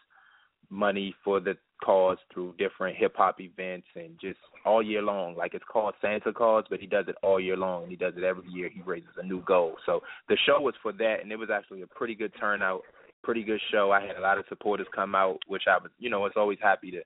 money 0.71 1.13
for 1.23 1.39
the 1.39 1.55
cause 1.83 2.17
through 2.33 2.53
different 2.57 2.95
hip 2.97 3.13
hop 3.15 3.39
events 3.41 3.87
and 3.95 4.11
just 4.21 4.39
all 4.65 4.81
year 4.81 5.01
long. 5.01 5.35
Like 5.35 5.53
it's 5.53 5.65
called 5.71 5.93
Santa 6.01 6.31
Cause, 6.31 6.65
but 6.69 6.79
he 6.79 6.87
does 6.87 7.05
it 7.07 7.15
all 7.23 7.39
year 7.39 7.57
long. 7.57 7.83
and 7.83 7.91
He 7.91 7.97
does 7.97 8.13
it 8.17 8.23
every 8.23 8.47
year. 8.49 8.69
He 8.73 8.81
raises 8.81 9.09
a 9.17 9.25
new 9.25 9.41
goal. 9.41 9.75
So 9.85 10.01
the 10.29 10.37
show 10.45 10.61
was 10.61 10.75
for 10.81 10.93
that, 10.93 11.17
and 11.21 11.31
it 11.31 11.37
was 11.37 11.49
actually 11.53 11.81
a 11.81 11.87
pretty 11.87 12.15
good 12.15 12.31
turnout, 12.39 12.81
pretty 13.23 13.43
good 13.43 13.61
show. 13.71 13.91
I 13.91 14.05
had 14.05 14.15
a 14.15 14.21
lot 14.21 14.37
of 14.37 14.45
supporters 14.49 14.87
come 14.95 15.15
out, 15.15 15.39
which 15.47 15.63
I 15.67 15.77
was, 15.77 15.91
you 15.99 16.09
know, 16.09 16.25
it's 16.25 16.37
always 16.37 16.59
happy 16.61 16.91
to 16.91 17.01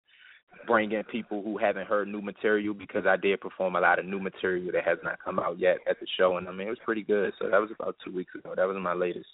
bring 0.68 0.92
in 0.92 1.04
people 1.06 1.42
who 1.44 1.58
haven't 1.58 1.88
heard 1.88 2.08
new 2.08 2.22
material 2.22 2.74
because 2.74 3.06
I 3.06 3.18
did 3.18 3.42
perform 3.42 3.76
a 3.76 3.82
lot 3.82 4.00
of 4.00 4.06
new 4.06 4.20
material 4.20 4.72
that 4.74 4.86
has 4.86 4.98
not 5.04 5.20
come 5.24 5.40
out 5.40 5.60
yet 5.60 5.78
at 5.90 6.00
the 6.00 6.08
show, 6.18 6.38
and 6.38 6.48
I 6.48 6.52
mean 6.52 6.68
it 6.68 6.72
was 6.72 6.80
pretty 6.86 7.04
good. 7.04 7.34
So 7.40 7.50
that 7.50 7.60
was 7.60 7.72
about 7.78 7.96
two 8.04 8.14
weeks 8.14 8.34
ago. 8.36 8.54
That 8.56 8.68
was 8.68 8.78
my 8.80 8.94
latest. 8.94 9.28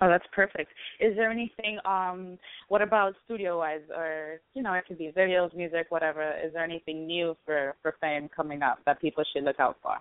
Oh, 0.00 0.08
that's 0.08 0.24
perfect. 0.32 0.70
Is 1.00 1.16
there 1.16 1.30
anything? 1.30 1.78
Um, 1.84 2.38
what 2.68 2.82
about 2.82 3.14
studio 3.24 3.58
wise, 3.58 3.80
or 3.94 4.40
you 4.54 4.62
know, 4.62 4.72
it 4.74 4.84
could 4.86 4.98
be 4.98 5.12
videos, 5.16 5.54
music, 5.56 5.86
whatever. 5.88 6.34
Is 6.44 6.52
there 6.52 6.64
anything 6.64 7.06
new 7.06 7.36
for 7.44 7.74
for 7.82 7.94
Fame 8.00 8.28
coming 8.34 8.62
up 8.62 8.78
that 8.86 9.00
people 9.00 9.24
should 9.32 9.44
look 9.44 9.58
out 9.58 9.76
for? 9.82 9.96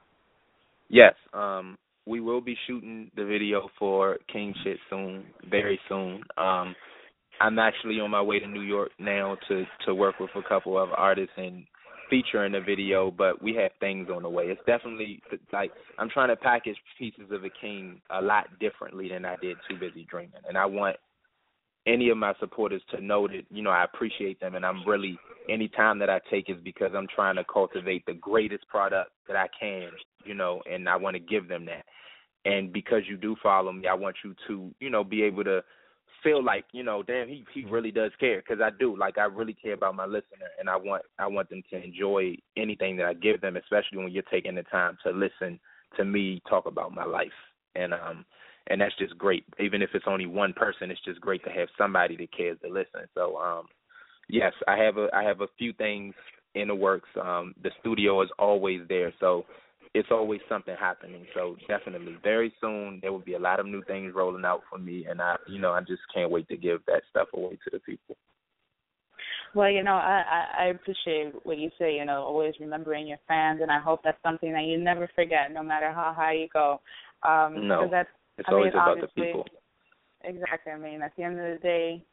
Yes, 0.90 1.16
um, 1.34 1.78
we 2.06 2.22
will 2.22 2.42
be 2.42 2.56
shooting 2.68 3.12
the 3.16 3.26
video 3.26 3.70
for 3.80 4.18
King 4.32 4.54
Shit 4.64 4.78
soon, 4.90 5.26
very 5.50 5.80
soon. 5.90 6.22
Um, 6.38 6.76
I'm 7.40 7.60
actually 7.60 8.00
on 8.00 8.12
my 8.12 8.22
way 8.22 8.40
to 8.40 8.48
New 8.48 8.62
York 8.62 8.92
now 9.00 9.38
to 9.48 9.66
to 9.86 9.96
work 9.96 10.20
with 10.20 10.32
a 10.36 10.48
couple 10.48 10.82
of 10.82 10.90
artists 10.96 11.34
and 11.38 11.66
feature 12.10 12.46
in 12.46 12.52
the 12.54 12.62
video, 12.62 13.12
but 13.12 13.42
we 13.42 13.56
have 13.56 13.72
things 13.80 14.10
on 14.14 14.24
the 14.24 14.30
way. 14.30 14.46
It's 14.46 14.62
definitely 14.66 15.22
like 15.52 15.72
I'm 15.98 16.10
trying 16.10 16.30
to 16.30 16.36
package 16.36 16.78
pieces 16.98 17.32
of 17.32 17.42
the 17.42 17.50
king 17.62 18.02
a 18.10 18.22
lot 18.22 18.48
differently 18.60 19.10
than 19.10 19.26
I 19.26 19.36
did 19.42 19.58
Too 19.70 19.78
Busy 19.78 20.06
Dreaming, 20.10 20.42
and 20.48 20.58
I 20.58 20.66
want 20.66 20.98
any 21.86 22.10
of 22.10 22.18
my 22.18 22.34
supporters 22.40 22.82
to 22.92 23.02
know 23.02 23.28
that 23.28 23.44
you 23.50 23.64
know 23.64 23.70
I 23.70 23.84
appreciate 23.84 24.40
them, 24.40 24.56
and 24.56 24.66
I'm 24.66 24.88
really 24.88 25.18
any 25.50 25.68
time 25.70 26.00
that 26.00 26.10
I 26.10 26.20
take 26.30 26.50
is 26.50 26.58
because 26.64 26.92
I'm 26.96 27.08
trying 27.14 27.36
to 27.38 27.44
cultivate 27.52 28.06
the 28.06 28.14
greatest 28.14 28.68
product 28.68 29.12
that 29.28 29.38
I 29.38 29.48
can, 29.60 29.90
you 30.26 30.34
know, 30.34 30.62
and 30.70 30.88
I 30.90 30.96
want 30.98 31.16
to 31.16 31.20
give 31.20 31.48
them 31.48 31.66
that. 31.66 31.86
And 32.46 32.72
because 32.72 33.04
you 33.10 33.18
do 33.18 33.36
follow 33.42 33.72
me, 33.72 33.88
I 33.88 33.94
want 33.94 34.18
you 34.24 34.36
to, 34.48 34.74
you 34.80 34.90
know, 34.90 35.04
be 35.04 35.24
able 35.24 35.44
to 35.46 35.64
feel 36.24 36.44
like 36.44 36.66
you 36.72 36.84
know, 36.84 37.04
damn, 37.04 37.28
he 37.28 37.46
he 37.54 37.66
really 37.66 37.92
does 37.92 38.12
care 38.20 38.42
because 38.42 38.62
I 38.62 38.70
do. 38.78 38.98
Like 38.98 39.18
I 39.18 39.26
really 39.26 39.54
care 39.54 39.74
about 39.74 39.96
my 39.96 40.06
listener, 40.06 40.48
and 40.60 40.70
I 40.70 40.76
want 40.76 41.04
I 41.20 41.28
want 41.28 41.50
them 41.50 41.64
to 41.72 41.84
enjoy 41.84 42.36
anything 42.56 42.98
that 42.98 43.06
I 43.06 43.14
give 43.14 43.42
them, 43.42 43.58
especially 43.58 44.00
when 44.00 44.12
you're 44.12 44.24
taking 44.24 44.56
the 44.56 44.64
time 44.64 44.98
to 45.04 45.12
listen 45.12 45.60
to 45.96 46.06
me 46.06 46.42
talk 46.50 46.66
about 46.66 46.94
my 46.94 47.06
life. 47.06 47.28
And 47.76 47.94
um 47.94 48.26
and 48.68 48.82
that's 48.82 48.98
just 48.98 49.18
great. 49.18 49.46
Even 49.60 49.82
if 49.82 49.92
it's 49.94 50.06
only 50.08 50.26
one 50.26 50.54
person, 50.54 50.92
it's 50.92 51.04
just 51.06 51.22
great 51.22 51.44
to 51.46 51.50
have 51.50 51.70
somebody 51.78 52.18
that 52.18 52.36
cares 52.36 52.58
to 52.64 52.70
listen. 52.70 53.08
So 53.14 53.38
um 53.38 53.68
yes, 54.28 54.54
I 54.68 54.78
have 54.78 54.98
a 54.98 55.08
I 55.14 55.24
have 55.24 55.42
a 55.42 55.48
few 55.58 55.74
things 55.74 56.14
in 56.56 56.68
the 56.68 56.76
works. 56.76 57.10
Um 57.22 57.54
the 57.62 57.72
studio 57.80 58.22
is 58.22 58.30
always 58.40 58.82
there. 58.90 59.14
So 59.20 59.46
it's 59.94 60.10
always 60.12 60.42
something 60.50 60.76
happening. 60.80 61.26
So 61.34 61.56
definitely, 61.68 62.18
very 62.24 62.54
soon 62.62 63.00
there 63.02 63.12
will 63.12 63.20
be 63.20 63.36
a 63.36 63.40
lot 63.40 63.60
of 63.60 63.66
new 63.66 63.84
things 63.84 64.14
rolling 64.16 64.46
out 64.46 64.62
for 64.70 64.78
me, 64.78 65.06
and 65.10 65.22
I, 65.22 65.36
you 65.48 65.60
know, 65.60 65.72
I 65.72 65.82
just 65.82 66.02
can't 66.14 66.32
wait 66.32 66.48
to 66.50 66.58
give 66.58 66.80
that 66.88 67.04
stuff 67.10 67.28
away 67.34 67.58
to 67.64 67.70
the 67.72 67.80
people. 67.80 68.16
Well, 69.56 69.70
you 69.70 69.84
know, 69.84 69.96
I, 69.96 70.24
I 70.30 70.64
I 70.64 70.66
appreciate 70.66 71.34
what 71.44 71.58
you 71.58 71.70
say. 71.80 71.96
You 71.96 72.06
know, 72.06 72.22
always 72.24 72.54
remembering 72.60 73.08
your 73.08 73.18
fans, 73.28 73.60
and 73.62 73.72
I 73.72 73.80
hope 73.80 74.02
that's 74.04 74.22
something 74.22 74.52
that 74.52 74.64
you 74.64 74.78
never 74.78 75.10
forget, 75.16 75.52
no 75.52 75.64
matter 75.64 75.92
how 75.92 76.14
high 76.16 76.34
you 76.34 76.48
go. 76.52 76.82
Um, 77.24 77.68
no, 77.68 77.88
that's, 77.90 78.10
it's 78.38 78.48
I 78.50 78.54
always 78.54 78.74
mean, 78.74 78.82
about 78.82 78.98
the 79.02 79.08
people. 79.08 79.46
Exactly. 80.24 80.74
I 80.74 80.78
mean, 80.78 81.02
at 81.02 81.16
the 81.16 81.24
end 81.24 81.40
of 81.40 81.46
the 81.46 81.60
day, 81.62 82.04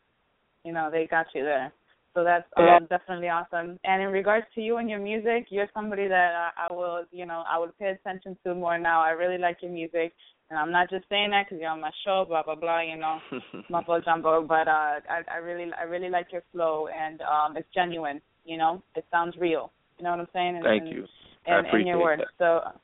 you 0.65 0.73
know, 0.73 0.91
they 0.91 1.07
got 1.07 1.27
you 1.35 1.43
there. 1.43 1.73
So 2.15 2.23
that's 2.23 2.47
um, 2.57 2.87
definitely 2.89 3.29
awesome. 3.29 3.79
And 3.83 4.03
in 4.03 4.09
regards 4.09 4.47
to 4.55 4.61
you 4.61 4.77
and 4.77 4.89
your 4.89 5.01
music, 5.01 5.47
you're 5.51 5.69
somebody 5.75 6.07
that 6.07 6.53
I, 6.57 6.69
I 6.69 6.73
will, 6.73 7.05
you 7.11 7.27
know, 7.27 7.43
I 7.51 7.59
would 7.59 7.77
pay 7.79 7.89
attention 7.89 8.37
to 8.45 8.55
more 8.55 8.79
now. 8.79 9.03
I 9.03 9.11
really 9.11 9.39
like 9.39 9.59
your 9.63 9.73
music, 9.73 10.13
and 10.49 10.59
I'm 10.59 10.71
not 10.71 10.91
just 10.91 11.09
saying 11.09 11.31
that 11.31 11.47
because 11.47 11.61
you're 11.61 11.71
on 11.71 11.81
my 11.81 11.91
show, 12.05 12.25
blah 12.29 12.45
blah 12.45 12.55
blah, 12.55 12.83
you 12.83 12.97
know, 12.97 13.19
mumbo 13.69 14.01
jumbo. 14.01 14.47
But 14.47 14.69
uh, 14.69 15.01
I, 15.11 15.23
I 15.33 15.37
really, 15.39 15.71
I 15.79 15.83
really 15.85 16.09
like 16.09 16.29
your 16.33 16.45
flow, 16.53 16.87
and 16.89 17.21
um, 17.23 17.57
it's 17.57 17.69
genuine. 17.75 18.21
You 18.45 18.59
know, 18.59 18.83
it 18.95 19.05
sounds 19.11 19.35
real. 19.37 19.73
You 19.99 20.05
know 20.05 20.11
what 20.11 20.21
I'm 20.21 20.29
saying? 20.33 20.57
And, 20.57 20.65
Thank 20.65 20.83
and, 20.83 20.93
you. 20.93 21.07
And, 21.47 21.67
and 21.67 21.87
your 21.87 22.01
words. 22.01 22.23
that. 22.23 22.29
So 22.39 22.79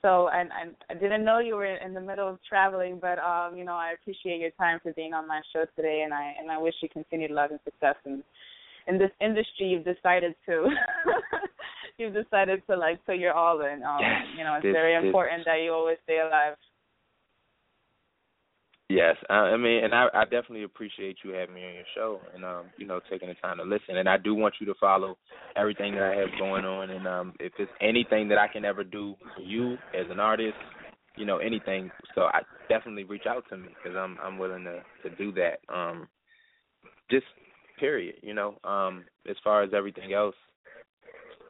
so 0.00 0.28
and 0.32 0.50
I, 0.52 0.92
I 0.92 0.94
didn't 0.94 1.24
know 1.24 1.38
you 1.38 1.54
were 1.54 1.76
in 1.76 1.94
the 1.94 2.00
middle 2.00 2.28
of 2.28 2.38
traveling, 2.48 2.98
but 3.00 3.18
um, 3.18 3.56
you 3.56 3.64
know, 3.64 3.74
I 3.74 3.92
appreciate 3.92 4.40
your 4.40 4.50
time 4.52 4.80
for 4.82 4.92
being 4.94 5.14
on 5.14 5.28
my 5.28 5.40
show 5.52 5.64
today, 5.76 6.02
and 6.04 6.12
I 6.12 6.34
and 6.40 6.50
I 6.50 6.58
wish 6.58 6.74
you 6.82 6.88
continued 6.88 7.30
love 7.30 7.50
and 7.50 7.60
success 7.64 7.96
in 8.04 8.22
in 8.86 8.98
this 8.98 9.10
industry. 9.20 9.68
You've 9.68 9.84
decided 9.84 10.34
to 10.46 10.68
you've 11.98 12.14
decided 12.14 12.62
to 12.68 12.76
like 12.76 13.04
put 13.06 13.16
your 13.16 13.32
all 13.32 13.60
in. 13.60 13.82
Um, 13.82 13.98
yes, 14.00 14.22
you 14.36 14.44
know, 14.44 14.54
it's 14.54 14.64
this, 14.64 14.72
very 14.72 14.96
this, 14.96 15.06
important 15.06 15.44
that 15.46 15.60
you 15.62 15.72
always 15.72 15.98
stay 16.04 16.20
alive. 16.20 16.56
Yes, 18.88 19.16
I, 19.30 19.34
I 19.34 19.56
mean, 19.56 19.84
and 19.84 19.94
I, 19.94 20.08
I 20.12 20.24
definitely 20.24 20.64
appreciate 20.64 21.16
you 21.24 21.32
having 21.32 21.54
me 21.54 21.64
on 21.64 21.74
your 21.74 21.84
show, 21.94 22.20
and 22.34 22.44
um, 22.44 22.66
you 22.76 22.86
know, 22.86 23.00
taking 23.10 23.28
the 23.28 23.34
time 23.34 23.56
to 23.56 23.62
listen. 23.62 23.96
And 23.96 24.06
I 24.06 24.18
do 24.18 24.34
want 24.34 24.54
you 24.60 24.66
to 24.66 24.74
follow 24.78 25.16
everything 25.56 25.94
that 25.94 26.02
I 26.02 26.14
have 26.16 26.28
going 26.38 26.66
on, 26.66 26.90
and 26.90 27.08
um, 27.08 27.32
if 27.40 27.52
it's 27.58 27.70
anything 27.80 28.28
that 28.28 28.38
I 28.38 28.48
can 28.48 28.66
ever 28.66 28.84
do 28.84 29.14
for 29.34 29.42
you 29.42 29.74
as 29.98 30.10
an 30.10 30.20
artist, 30.20 30.56
you 31.16 31.24
know, 31.24 31.38
anything. 31.38 31.90
So 32.14 32.22
I 32.22 32.40
definitely 32.68 33.04
reach 33.04 33.24
out 33.26 33.44
to 33.48 33.56
me 33.56 33.68
because 33.82 33.96
I'm 33.96 34.18
I'm 34.22 34.36
willing 34.36 34.64
to 34.64 34.82
to 35.08 35.16
do 35.16 35.32
that. 35.32 35.60
Um, 35.74 36.06
just 37.10 37.24
period, 37.82 38.14
you 38.22 38.32
know. 38.32 38.54
Um, 38.62 39.04
as 39.28 39.34
far 39.42 39.64
as 39.64 39.70
everything 39.74 40.12
else, 40.12 40.36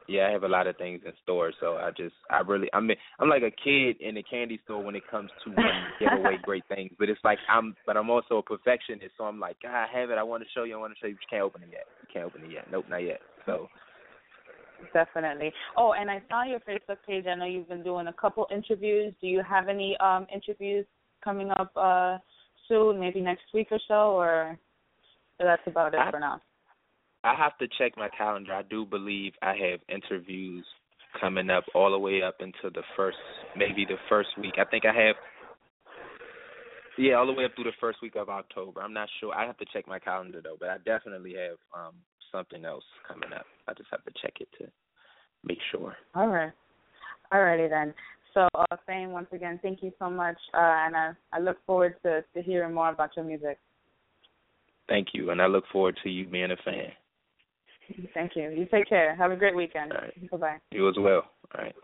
yeah, 0.07 0.27
I 0.27 0.31
have 0.31 0.43
a 0.43 0.47
lot 0.47 0.65
of 0.65 0.75
things 0.77 1.01
in 1.05 1.13
store. 1.21 1.51
So 1.59 1.75
I 1.75 1.91
just, 1.95 2.15
I 2.31 2.39
really, 2.39 2.69
I 2.73 2.79
mean, 2.79 2.97
I'm 3.19 3.29
like 3.29 3.43
a 3.43 3.51
kid 3.51 4.01
in 4.01 4.17
a 4.17 4.23
candy 4.23 4.59
store 4.63 4.83
when 4.83 4.95
it 4.95 5.03
comes 5.11 5.29
to 5.45 5.51
give 5.99 6.09
away 6.11 6.39
great 6.41 6.63
things. 6.67 6.91
But 6.97 7.09
it's 7.09 7.21
like 7.23 7.37
I'm, 7.47 7.75
but 7.85 7.97
I'm 7.97 8.09
also 8.09 8.37
a 8.37 8.43
perfectionist. 8.43 9.11
So 9.15 9.25
I'm 9.25 9.39
like, 9.39 9.57
God, 9.61 9.75
I 9.75 9.87
have 9.93 10.09
it. 10.09 10.17
I 10.17 10.23
want 10.23 10.41
to 10.41 10.49
show 10.55 10.63
you. 10.63 10.75
I 10.75 10.79
want 10.79 10.93
to 10.93 10.99
show 10.99 11.07
you. 11.07 11.13
But 11.13 11.21
you 11.21 11.27
can't 11.29 11.43
open 11.43 11.61
it 11.61 11.69
yet. 11.71 11.85
You 12.01 12.07
can't 12.11 12.25
open 12.25 12.43
it 12.43 12.51
yet. 12.51 12.65
Nope, 12.71 12.85
not 12.89 13.03
yet. 13.03 13.19
So. 13.45 13.69
Definitely. 14.91 15.53
Oh, 15.77 15.93
and 15.93 16.09
I 16.09 16.21
saw 16.29 16.43
your 16.43 16.59
Facebook 16.61 16.97
page. 17.07 17.25
I 17.27 17.35
know 17.35 17.45
you've 17.45 17.69
been 17.69 17.83
doing 17.83 18.07
a 18.07 18.13
couple 18.13 18.47
interviews. 18.51 19.13
Do 19.21 19.27
you 19.27 19.41
have 19.47 19.69
any 19.69 19.95
um 19.99 20.25
interviews 20.33 20.85
coming 21.23 21.51
up 21.51 21.71
uh 21.77 22.17
soon? 22.67 22.99
Maybe 22.99 23.21
next 23.21 23.45
week 23.53 23.67
or 23.71 23.79
so, 23.87 24.17
or 24.17 24.57
that's 25.43 25.61
about 25.67 25.93
it 25.93 25.99
I, 25.99 26.11
for 26.11 26.19
now. 26.19 26.41
I 27.23 27.35
have 27.35 27.57
to 27.59 27.67
check 27.77 27.93
my 27.97 28.09
calendar. 28.09 28.53
I 28.53 28.63
do 28.63 28.85
believe 28.85 29.33
I 29.41 29.55
have 29.55 29.79
interviews 29.89 30.65
coming 31.19 31.49
up 31.49 31.63
all 31.73 31.91
the 31.91 31.99
way 31.99 32.21
up 32.21 32.35
into 32.39 32.69
the 32.73 32.83
first, 32.95 33.17
maybe 33.55 33.85
the 33.85 33.97
first 34.09 34.29
week. 34.37 34.55
I 34.57 34.65
think 34.65 34.85
I 34.85 34.93
have, 34.93 35.15
yeah, 36.97 37.13
all 37.13 37.27
the 37.27 37.33
way 37.33 37.45
up 37.45 37.51
through 37.55 37.65
the 37.65 37.71
first 37.79 37.99
week 38.01 38.15
of 38.15 38.29
October. 38.29 38.81
I'm 38.81 38.93
not 38.93 39.09
sure. 39.19 39.33
I 39.33 39.45
have 39.45 39.57
to 39.57 39.65
check 39.71 39.87
my 39.87 39.99
calendar 39.99 40.41
though, 40.43 40.57
but 40.59 40.69
I 40.69 40.77
definitely 40.85 41.35
have 41.35 41.57
um 41.75 41.95
something 42.31 42.65
else 42.65 42.83
coming 43.07 43.31
up. 43.33 43.45
I 43.67 43.73
just 43.73 43.89
have 43.91 44.03
to 44.05 44.11
check 44.21 44.33
it 44.39 44.49
to 44.59 44.69
make 45.43 45.59
sure. 45.71 45.95
All 46.15 46.27
right. 46.27 46.51
Alrighty 47.31 47.69
then. 47.69 47.93
So, 48.33 48.47
uh, 48.55 48.77
Fame, 48.87 49.11
once 49.11 49.27
again, 49.31 49.59
thank 49.61 49.83
you 49.83 49.91
so 49.99 50.09
much, 50.09 50.37
uh, 50.55 50.57
and 50.57 50.95
I, 50.95 51.11
I 51.31 51.39
look 51.39 51.57
forward 51.67 51.95
to, 52.03 52.23
to 52.33 52.41
hearing 52.41 52.73
more 52.73 52.89
about 52.89 53.11
your 53.15 53.25
music. 53.25 53.59
Thank 54.89 55.09
you, 55.13 55.31
and 55.31 55.41
I 55.41 55.47
look 55.47 55.63
forward 55.71 55.97
to 56.03 56.09
you 56.09 56.27
being 56.27 56.51
a 56.51 56.57
fan. 56.57 56.91
Thank 58.13 58.35
you. 58.35 58.49
You 58.49 58.65
take 58.71 58.87
care. 58.87 59.15
Have 59.15 59.31
a 59.31 59.35
great 59.35 59.55
weekend. 59.55 59.91
All 59.91 59.99
right. 59.99 60.31
Bye 60.31 60.37
bye. 60.37 60.57
You 60.71 60.87
as 60.89 60.95
well. 60.97 61.23
All 61.55 61.63
right. 61.63 61.75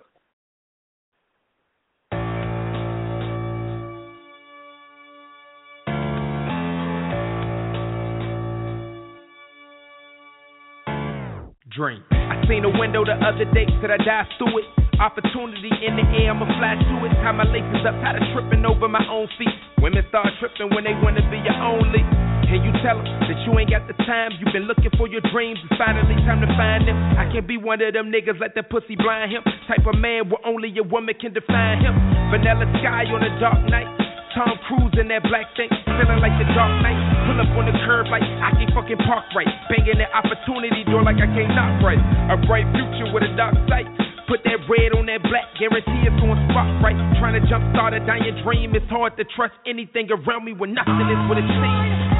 Dream. 11.76 12.04
I 12.12 12.42
seen 12.50 12.66
a 12.66 12.80
window 12.80 13.06
the 13.06 13.14
other 13.24 13.46
day, 13.54 13.66
could 13.80 13.92
I 13.92 13.98
dive 14.04 14.26
through 14.38 14.58
it? 14.60 14.66
Opportunity 15.00 15.72
in 15.86 15.96
the 15.96 16.04
air, 16.20 16.32
I'ma 16.32 16.46
fly 16.60 16.76
to 16.76 17.06
it. 17.06 17.14
Tie 17.24 17.32
my 17.32 17.46
laces 17.48 17.88
up, 17.88 17.96
tired 18.04 18.22
of 18.22 18.28
tripping 18.34 18.66
over 18.66 18.90
my 18.90 19.06
own 19.08 19.30
feet. 19.38 19.48
Women 19.80 20.04
start 20.10 20.28
tripping 20.40 20.76
when 20.76 20.84
they 20.84 20.92
wanna 20.92 21.24
be 21.32 21.38
your 21.40 21.56
only. 21.56 22.04
Can 22.50 22.66
you 22.66 22.74
tell 22.82 22.98
them 22.98 23.06
that 23.30 23.38
you 23.46 23.54
ain't 23.62 23.70
got 23.70 23.86
the 23.86 23.94
time? 24.10 24.34
You've 24.42 24.50
been 24.50 24.66
looking 24.66 24.90
for 24.98 25.06
your 25.06 25.22
dreams, 25.30 25.62
it's 25.62 25.78
finally 25.78 26.18
time 26.26 26.42
to 26.42 26.50
find 26.58 26.82
them. 26.82 26.98
I 27.14 27.30
can't 27.30 27.46
be 27.46 27.62
one 27.62 27.78
of 27.78 27.94
them 27.94 28.10
niggas, 28.10 28.42
let 28.42 28.58
that 28.58 28.74
pussy 28.74 28.98
blind 28.98 29.30
him. 29.30 29.46
Type 29.70 29.86
of 29.86 29.94
man 30.02 30.34
where 30.34 30.42
only 30.42 30.74
a 30.74 30.82
woman 30.82 31.14
can 31.14 31.30
define 31.30 31.78
him. 31.78 31.94
Vanilla 32.34 32.66
sky 32.82 33.06
on 33.14 33.22
a 33.22 33.30
dark 33.38 33.62
night. 33.70 33.86
Tom 34.34 34.58
Cruise 34.66 34.98
in 34.98 35.14
that 35.14 35.22
black 35.30 35.46
thing, 35.54 35.70
feeling 35.86 36.22
like 36.26 36.34
the 36.42 36.50
dark 36.58 36.74
knight. 36.82 36.98
Pull 37.30 37.38
up 37.38 37.54
on 37.54 37.70
the 37.70 37.76
curb 37.86 38.10
like 38.10 38.26
I 38.26 38.50
can't 38.58 38.74
fucking 38.74 39.02
park 39.06 39.30
right. 39.38 39.50
Banging 39.70 40.02
that 40.02 40.10
opportunity 40.10 40.82
door 40.90 41.06
like 41.06 41.22
I 41.22 41.30
can't 41.30 41.54
knock 41.54 41.86
right. 41.86 42.02
A 42.34 42.38
bright 42.50 42.66
future 42.74 43.14
with 43.14 43.30
a 43.30 43.32
dark 43.38 43.54
sight. 43.70 43.86
Put 44.26 44.42
that 44.50 44.66
red 44.66 44.98
on 44.98 45.06
that 45.06 45.22
black, 45.22 45.54
guarantee 45.62 46.02
it's 46.02 46.18
going 46.18 46.42
spot 46.50 46.70
right. 46.82 46.98
Trying 47.22 47.38
to 47.38 47.46
jumpstart 47.46 47.94
a 47.94 48.02
dying 48.10 48.42
dream. 48.42 48.74
It's 48.74 48.90
hard 48.90 49.14
to 49.22 49.26
trust 49.38 49.54
anything 49.70 50.10
around 50.10 50.50
me 50.50 50.58
when 50.58 50.74
nothing 50.74 51.10
is 51.14 51.22
what 51.30 51.38
it 51.38 51.46
seems. 51.46 52.18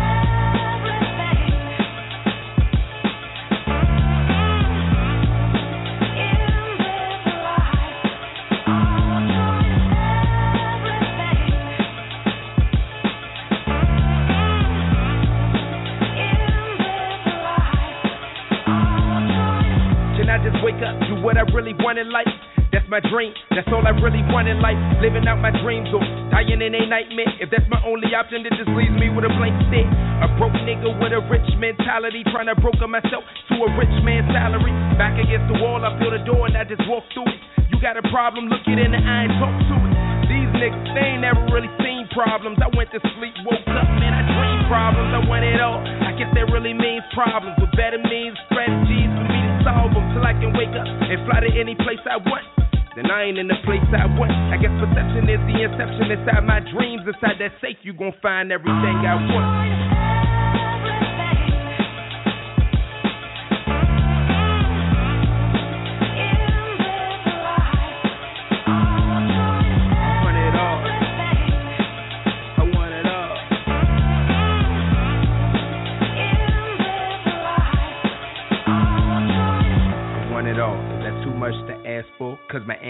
My 23.00 23.10
dream, 23.10 23.32
that's 23.56 23.68
all 23.72 23.86
I 23.88 23.96
really 23.96 24.20
want 24.28 24.52
in 24.52 24.60
life. 24.60 24.76
Living 25.00 25.24
out 25.28 25.40
my 25.40 25.56
dreams 25.64 25.88
or 25.96 26.04
dying 26.32 26.60
in 26.60 26.76
a 26.76 26.84
nightmare. 26.84 27.32
If 27.40 27.48
that's 27.48 27.68
my 27.72 27.80
only 27.88 28.12
option, 28.12 28.44
it 28.44 28.52
just 28.60 28.68
leaves 28.76 28.92
me 29.00 29.08
with 29.08 29.24
a 29.24 29.32
blank 29.40 29.56
stare. 29.72 29.88
A 30.20 30.28
broke 30.36 30.56
nigga 30.68 30.92
with 31.00 31.16
a 31.16 31.24
rich 31.32 31.48
mentality, 31.56 32.28
trying 32.28 32.52
to 32.52 32.58
broker 32.60 32.88
myself 32.92 33.24
to 33.24 33.56
a 33.64 33.70
rich 33.80 33.94
man's 34.04 34.28
salary. 34.36 34.76
Back 35.00 35.16
against 35.16 35.48
the 35.48 35.58
wall, 35.64 35.80
I 35.80 35.96
feel 35.96 36.12
the 36.12 36.24
door 36.28 36.52
and 36.52 36.60
I 36.60 36.68
just 36.68 36.84
walk 36.92 37.08
through 37.16 37.32
it. 37.32 37.40
You 37.72 37.80
got 37.80 37.96
a 37.96 38.04
problem, 38.12 38.52
look 38.52 38.68
it 38.68 38.76
in 38.76 38.92
the 38.92 39.00
eye 39.00 39.32
and 39.32 39.36
talk 39.40 39.56
to 39.56 39.76
it. 39.80 39.96
These 40.28 40.52
niggas, 40.60 40.92
they 40.92 41.16
ain't 41.16 41.24
never 41.24 41.40
really 41.56 41.72
seen 41.80 42.04
problems. 42.12 42.60
I 42.60 42.68
went 42.76 42.92
to 42.92 43.00
sleep, 43.16 43.36
woke 43.48 43.64
up, 43.72 43.88
man, 43.96 44.12
I 44.12 44.24
dream 44.28 44.60
problems. 44.68 45.16
I 45.16 45.24
want 45.24 45.48
it 45.48 45.62
all. 45.64 45.80
I 45.80 46.12
guess 46.20 46.30
that 46.36 46.52
really 46.52 46.76
means 46.76 47.06
problems 47.16 47.56
with 47.64 47.72
better 47.80 48.02
means, 48.12 48.36
strategies 48.52 49.08
for 49.16 49.24
me 49.24 49.40
to 49.40 49.56
solve 49.64 49.96
them 49.96 50.04
till 50.12 50.26
I 50.26 50.36
can 50.36 50.52
wake 50.52 50.76
up 50.76 50.84
and 50.84 51.18
fly 51.24 51.40
to 51.48 51.52
any 51.56 51.80
place 51.80 52.04
I 52.04 52.20
want. 52.20 52.69
Then 53.00 53.12
I 53.12 53.32
ain't 53.32 53.40
in 53.40 53.48
the 53.48 53.56
place 53.64 53.80
I 53.96 54.12
want. 54.20 54.28
I 54.52 54.60
guess 54.60 54.76
perception 54.76 55.32
is 55.32 55.40
the 55.48 55.64
inception 55.64 56.12
inside 56.12 56.44
my 56.44 56.60
dreams. 56.60 57.08
Inside 57.08 57.40
that 57.40 57.56
safe, 57.64 57.80
you 57.88 57.96
gon' 57.96 58.12
find 58.20 58.52
everything 58.52 58.76
I 59.08 59.16
want. 59.16 60.39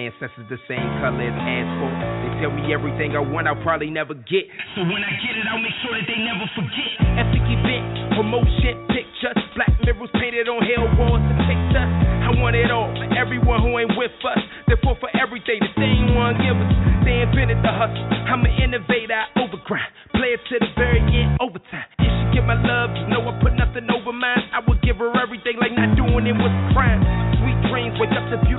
Ancestors 0.10 0.50
the 0.50 0.58
same 0.66 0.90
color 1.06 1.22
as 1.22 1.38
asphalt. 1.38 1.94
They 2.26 2.32
tell 2.42 2.50
me 2.50 2.74
everything 2.74 3.14
I 3.14 3.22
want, 3.22 3.46
I'll 3.46 3.62
probably 3.62 3.94
never 3.94 4.18
get. 4.18 4.50
So 4.74 4.82
when 4.82 5.06
I 5.06 5.14
get 5.22 5.38
it, 5.38 5.46
I'll 5.46 5.62
make 5.62 5.78
sure 5.86 5.94
that 5.94 6.06
they 6.10 6.18
never 6.18 6.50
forget. 6.58 6.94
Epic 7.22 7.46
event, 7.46 8.18
promotion, 8.18 8.90
pictures, 8.90 9.38
black 9.54 9.70
mirrors 9.86 10.10
painted 10.18 10.50
on 10.50 10.66
hell 10.66 10.90
walls 10.98 11.22
to 11.22 11.36
pictures. 11.46 11.90
I 12.26 12.34
want 12.42 12.58
it 12.58 12.74
all 12.74 12.90
for 12.98 13.06
everyone 13.14 13.62
who 13.62 13.78
ain't 13.78 13.94
with 13.94 14.14
us. 14.26 14.42
They 14.66 14.78
fought 14.82 14.98
for 14.98 15.14
everything 15.14 15.62
they 15.78 15.86
ain't 15.86 16.18
want 16.18 16.42
give 16.42 16.58
us. 16.58 16.74
They 17.06 17.22
invented 17.22 17.62
the 17.62 17.70
hustle. 17.70 18.06
I'm 18.26 18.42
an 18.42 18.54
innovator, 18.58 19.14
I 19.14 19.30
overgrind. 19.38 19.94
Play 20.18 20.34
it 20.34 20.42
to 20.50 20.56
the 20.58 20.70
very 20.74 21.02
end, 21.06 21.38
overtime. 21.38 21.86
If 22.02 22.10
she 22.10 22.42
give 22.42 22.46
my 22.50 22.58
love, 22.58 22.98
you 22.98 23.06
know 23.14 23.22
I 23.30 23.34
put 23.42 23.54
nothing 23.54 23.86
over 23.94 24.14
mine. 24.14 24.42
I 24.58 24.66
would 24.66 24.82
give 24.82 24.98
her 24.98 25.14
everything 25.22 25.62
like 25.62 25.74
not 25.78 25.94
doing 25.94 26.26
it 26.26 26.38
was 26.38 26.54
crime. 26.74 27.02
Sweet 27.42 27.58
dreams, 27.70 27.94
wake 28.02 28.14
up 28.14 28.26
to 28.34 28.38
the 28.42 28.59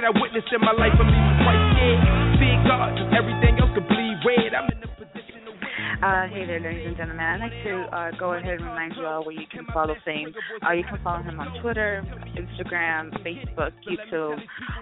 shit 0.00 0.08
I 0.08 0.12
witnessed 0.20 0.48
in 0.52 0.60
my 0.60 0.72
life, 0.72 0.92
I'm 0.96 1.08
even 1.08 1.36
quite 1.44 1.72
scared. 1.76 2.00
Big 2.40 2.64
God, 2.64 2.96
everything 3.12 3.60
else 3.60 3.70
could 3.74 3.86
bleed 3.88 4.16
red. 4.24 4.54
I'm 4.54 4.70
in 4.72 4.80
the. 4.80 4.88
Uh, 6.00 6.24
hey 6.32 6.46
there, 6.46 6.60
ladies 6.60 6.86
and 6.86 6.96
gentlemen. 6.96 7.20
I'd 7.20 7.40
like 7.40 7.52
to 7.62 7.84
uh, 7.94 8.10
go 8.18 8.32
ahead 8.32 8.54
and 8.54 8.64
remind 8.64 8.96
you 8.96 9.04
all 9.04 9.22
where 9.22 9.34
you 9.34 9.46
can 9.52 9.66
follow 9.74 9.94
Fame. 10.02 10.32
Uh, 10.66 10.72
you 10.72 10.82
can 10.82 10.98
follow 11.04 11.22
him 11.22 11.38
on 11.38 11.60
Twitter, 11.60 12.02
Instagram, 12.38 13.12
Facebook, 13.20 13.72
YouTube. 13.84 14.38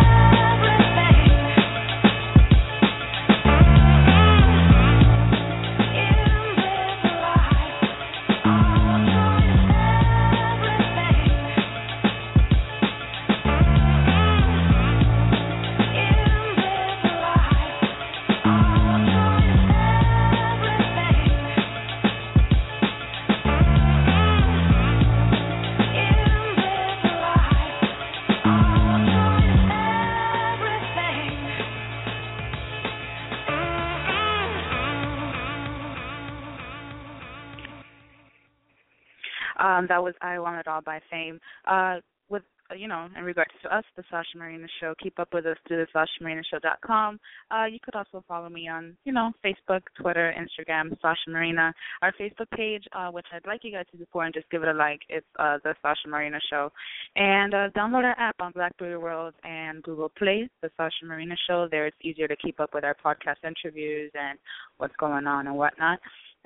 that 39.88 40.04
was 40.04 40.13
I 40.21 40.39
Want 40.39 40.60
It 40.60 40.67
All 40.67 40.82
by 40.82 41.00
Fame. 41.10 41.39
Uh, 41.65 41.97
with 42.30 42.43
uh, 42.69 42.76
you 42.76 42.88
know, 42.88 43.08
in 43.17 43.23
regards 43.23 43.52
to 43.63 43.76
us, 43.76 43.84
the 43.95 44.04
Sasha 44.10 44.38
Marina 44.38 44.67
Show, 44.80 44.93
keep 45.02 45.19
up 45.19 45.34
with 45.34 45.45
us 45.45 45.58
through 45.67 45.86
the 45.86 46.06
SashaMarinaShow.com. 46.21 47.19
Uh, 47.50 47.65
you 47.65 47.80
could 47.82 47.95
also 47.95 48.23
follow 48.28 48.50
me 48.50 48.67
on, 48.67 48.97
you 49.06 49.13
know, 49.13 49.32
Facebook, 49.43 49.82
Twitter, 50.00 50.34
Instagram, 50.38 50.89
Sasha 51.02 51.30
Marina. 51.30 51.73
Our 52.02 52.12
Facebook 52.19 52.50
page, 52.56 52.84
uh, 52.93 53.10
which 53.10 53.26
I'd 53.34 53.47
like 53.47 53.63
you 53.63 53.71
guys 53.71 53.86
to 53.91 54.08
for 54.12 54.26
and 54.26 54.34
just 54.34 54.50
give 54.50 54.63
it 54.63 54.69
a 54.69 54.73
like, 54.73 55.00
it's 55.10 55.26
uh, 55.39 55.58
the 55.63 55.76
Sasha 55.82 56.08
Marina 56.08 56.39
Show. 56.50 56.71
And 57.15 57.54
uh, 57.54 57.69
download 57.76 58.04
our 58.04 58.19
app 58.19 58.36
on 58.39 58.52
BlackBerry 58.52 58.97
World 58.97 59.34
and 59.43 59.82
Google 59.84 60.12
Play, 60.17 60.50
the 60.62 60.69
Sasha 60.76 61.06
Marina 61.06 61.36
Show. 61.47 61.67
There, 61.69 61.88
it's 61.88 61.97
easier 62.02 62.28
to 62.28 62.36
keep 62.36 62.60
up 62.60 62.73
with 62.73 62.84
our 62.84 62.95
podcast 62.95 63.45
interviews 63.45 64.12
and 64.13 64.38
what's 64.78 64.95
going 64.97 65.28
on 65.28 65.47
and 65.47 65.56
whatnot. 65.56 66.00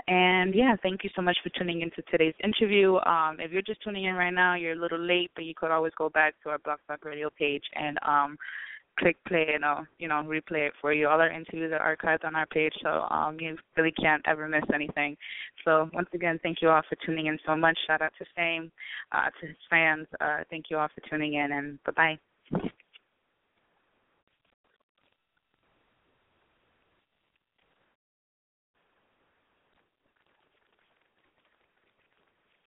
And 0.07 0.55
yeah, 0.55 0.75
thank 0.81 1.03
you 1.03 1.09
so 1.15 1.21
much 1.21 1.37
for 1.43 1.49
tuning 1.49 1.81
into 1.81 2.01
today's 2.09 2.33
interview. 2.43 2.95
Um, 3.05 3.37
if 3.39 3.51
you're 3.51 3.61
just 3.61 3.83
tuning 3.83 4.05
in 4.05 4.15
right 4.15 4.33
now, 4.33 4.55
you're 4.55 4.73
a 4.73 4.81
little 4.81 4.99
late, 4.99 5.31
but 5.35 5.45
you 5.45 5.53
could 5.55 5.71
always 5.71 5.93
go 5.97 6.09
back 6.09 6.33
to 6.43 6.49
our 6.49 6.57
Blog 6.59 6.79
Talk 6.87 7.05
Radio 7.05 7.29
page 7.37 7.63
and 7.75 7.97
um, 8.05 8.37
click 8.99 9.17
play 9.27 9.47
and 9.53 9.63
uh, 9.63 9.81
you 9.99 10.07
know 10.07 10.23
replay 10.25 10.67
it 10.67 10.73
for 10.81 10.93
you. 10.93 11.07
All 11.07 11.19
our 11.19 11.29
interviews 11.29 11.71
are 11.73 11.95
archived 11.95 12.25
on 12.25 12.35
our 12.35 12.45
page, 12.47 12.73
so 12.81 13.07
um, 13.09 13.37
you 13.39 13.57
really 13.77 13.91
can't 13.91 14.21
ever 14.27 14.47
miss 14.47 14.63
anything. 14.73 15.17
So 15.63 15.89
once 15.93 16.09
again, 16.13 16.39
thank 16.43 16.61
you 16.61 16.69
all 16.69 16.81
for 16.87 16.97
tuning 17.05 17.27
in 17.27 17.37
so 17.45 17.55
much. 17.55 17.77
Shout 17.87 18.01
out 18.01 18.11
to 18.19 18.25
Fame, 18.35 18.71
uh, 19.11 19.29
to 19.39 19.47
his 19.47 19.57
fans. 19.69 20.07
Uh, 20.19 20.39
thank 20.49 20.65
you 20.69 20.77
all 20.77 20.89
for 20.93 21.07
tuning 21.09 21.35
in, 21.35 21.51
and 21.51 21.79
bye 21.83 21.91
bye. 21.95 22.30